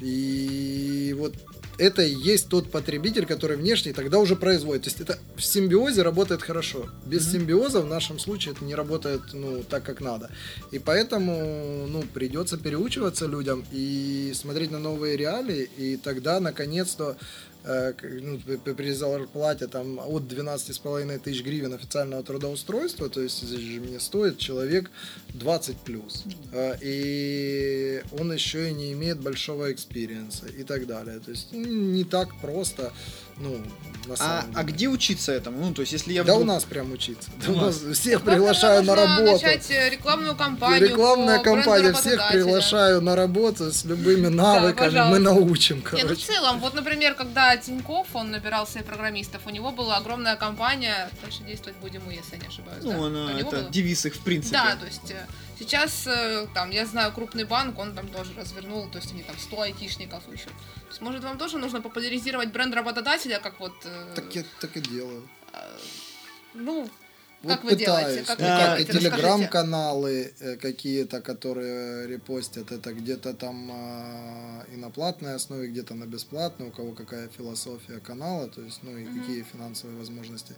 [0.00, 1.34] и вот
[1.78, 4.82] это и есть тот потребитель, который внешний тогда уже производит.
[4.82, 6.88] То есть это в симбиозе работает хорошо.
[7.06, 7.32] Без mm-hmm.
[7.32, 10.30] симбиоза в нашем случае это не работает ну, так, как надо.
[10.70, 17.16] И поэтому ну, придется переучиваться людям и смотреть на новые реалии, и тогда наконец-то
[17.64, 24.00] ну, при зарплате там от 12,5 тысяч гривен официального трудоустройства, то есть здесь же мне
[24.00, 24.90] стоит человек
[25.34, 26.24] 20 плюс.
[26.52, 31.20] Э, и он еще и не имеет большого experience а и так далее.
[31.20, 32.92] То есть не так просто
[33.42, 33.60] ну,
[34.06, 34.54] на а, самом а деле.
[34.56, 35.58] А где учиться этому?
[35.58, 36.48] Ну, то есть, если я Да вдруг...
[36.48, 37.30] у нас прям учиться.
[37.44, 39.32] Да у нас всех приглашаю на работу.
[39.32, 40.88] начать э, рекламную кампанию.
[40.88, 46.04] Рекламная кампания, всех приглашаю на работу с любыми навыками, да, мы научим, короче.
[46.04, 49.96] Не, ну в целом, вот, например, когда Тиньков, он набирал себе программистов, у него была
[49.96, 52.84] огромная компания, дальше действовать будем мы, если я не ошибаюсь.
[52.84, 53.06] Ну, да?
[53.06, 53.70] она, это было?
[53.70, 54.56] девиз их в принципе.
[54.56, 55.26] Да, то есть э,
[55.62, 59.36] сейчас, э, там, я знаю, крупный банк, он там тоже развернул, то есть они там
[59.38, 60.52] 100 айтишников ищут.
[60.80, 63.74] То есть, может, вам тоже нужно популяризировать бренд работодателя, как вот
[64.14, 65.28] так я так и делаю.
[66.54, 66.88] Ну,
[67.42, 67.84] вот как вы пытаюсь.
[67.84, 68.24] делаете?
[68.26, 75.34] Как а, вы телеграм-каналы э, какие-то, которые репостят, это где-то там э, и на платной
[75.34, 79.20] основе, где-то на бесплатной, у кого какая философия канала, то есть, ну и mm-hmm.
[79.20, 80.54] какие финансовые возможности.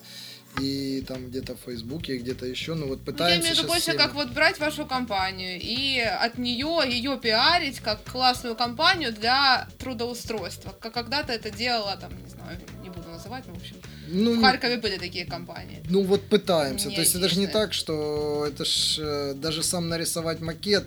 [0.60, 3.82] И там где-то в Фейсбуке, где-то еще, ну вот пытаемся Я имею в виду больше
[3.82, 3.96] всеми...
[3.96, 10.74] как вот брать вашу компанию и от нее ее пиарить как классную компанию для трудоустройства.
[10.80, 13.76] Как когда-то это делала, там, не знаю, не буду называть, но в общем
[14.08, 15.82] ну, в Харькове были такие компании.
[15.88, 16.88] Ну вот пытаемся.
[16.88, 20.84] Не То есть это же не так, что это ж э, даже сам нарисовать макет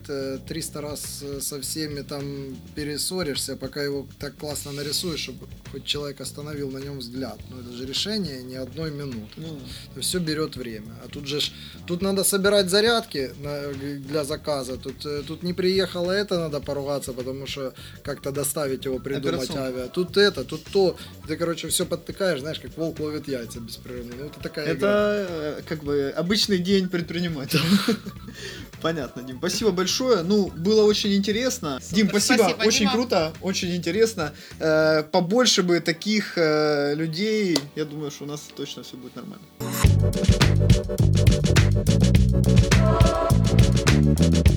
[0.48, 5.86] 300 э, раз э, со всеми там перессоришься, пока его так классно нарисуешь, чтобы хоть
[5.86, 7.40] человек остановил на нем взгляд.
[7.50, 9.34] Но это же решение не одной минуты.
[9.38, 10.02] Ну.
[10.02, 10.94] Все берет время.
[11.04, 11.52] А тут же ж,
[11.86, 14.78] тут надо собирать зарядки на, для заказа.
[14.78, 19.88] Тут, тут не приехало это, надо поругаться, потому что как-то доставить его придумать авиа.
[19.88, 20.98] Тут это, тут то.
[21.28, 24.16] Ты, короче, все подтыкаешь, знаешь, как волк ловит яйца беспрерывно.
[24.18, 24.92] Ну, это такая Это игра.
[24.92, 27.62] Э, как бы обычный день предпринимателя.
[28.82, 29.38] Понятно, Дим.
[29.38, 30.24] Спасибо большое.
[30.24, 31.80] Ну, было очень интересно.
[31.82, 32.44] Супер, Дим, спасибо.
[32.44, 32.92] спасибо очень Дима.
[32.92, 34.34] круто, очень интересно.
[34.60, 37.58] Э, побольше бы таких э, людей.
[37.76, 39.46] Я думаю, что у нас точно все будет нормально.
[44.18, 44.57] Thank you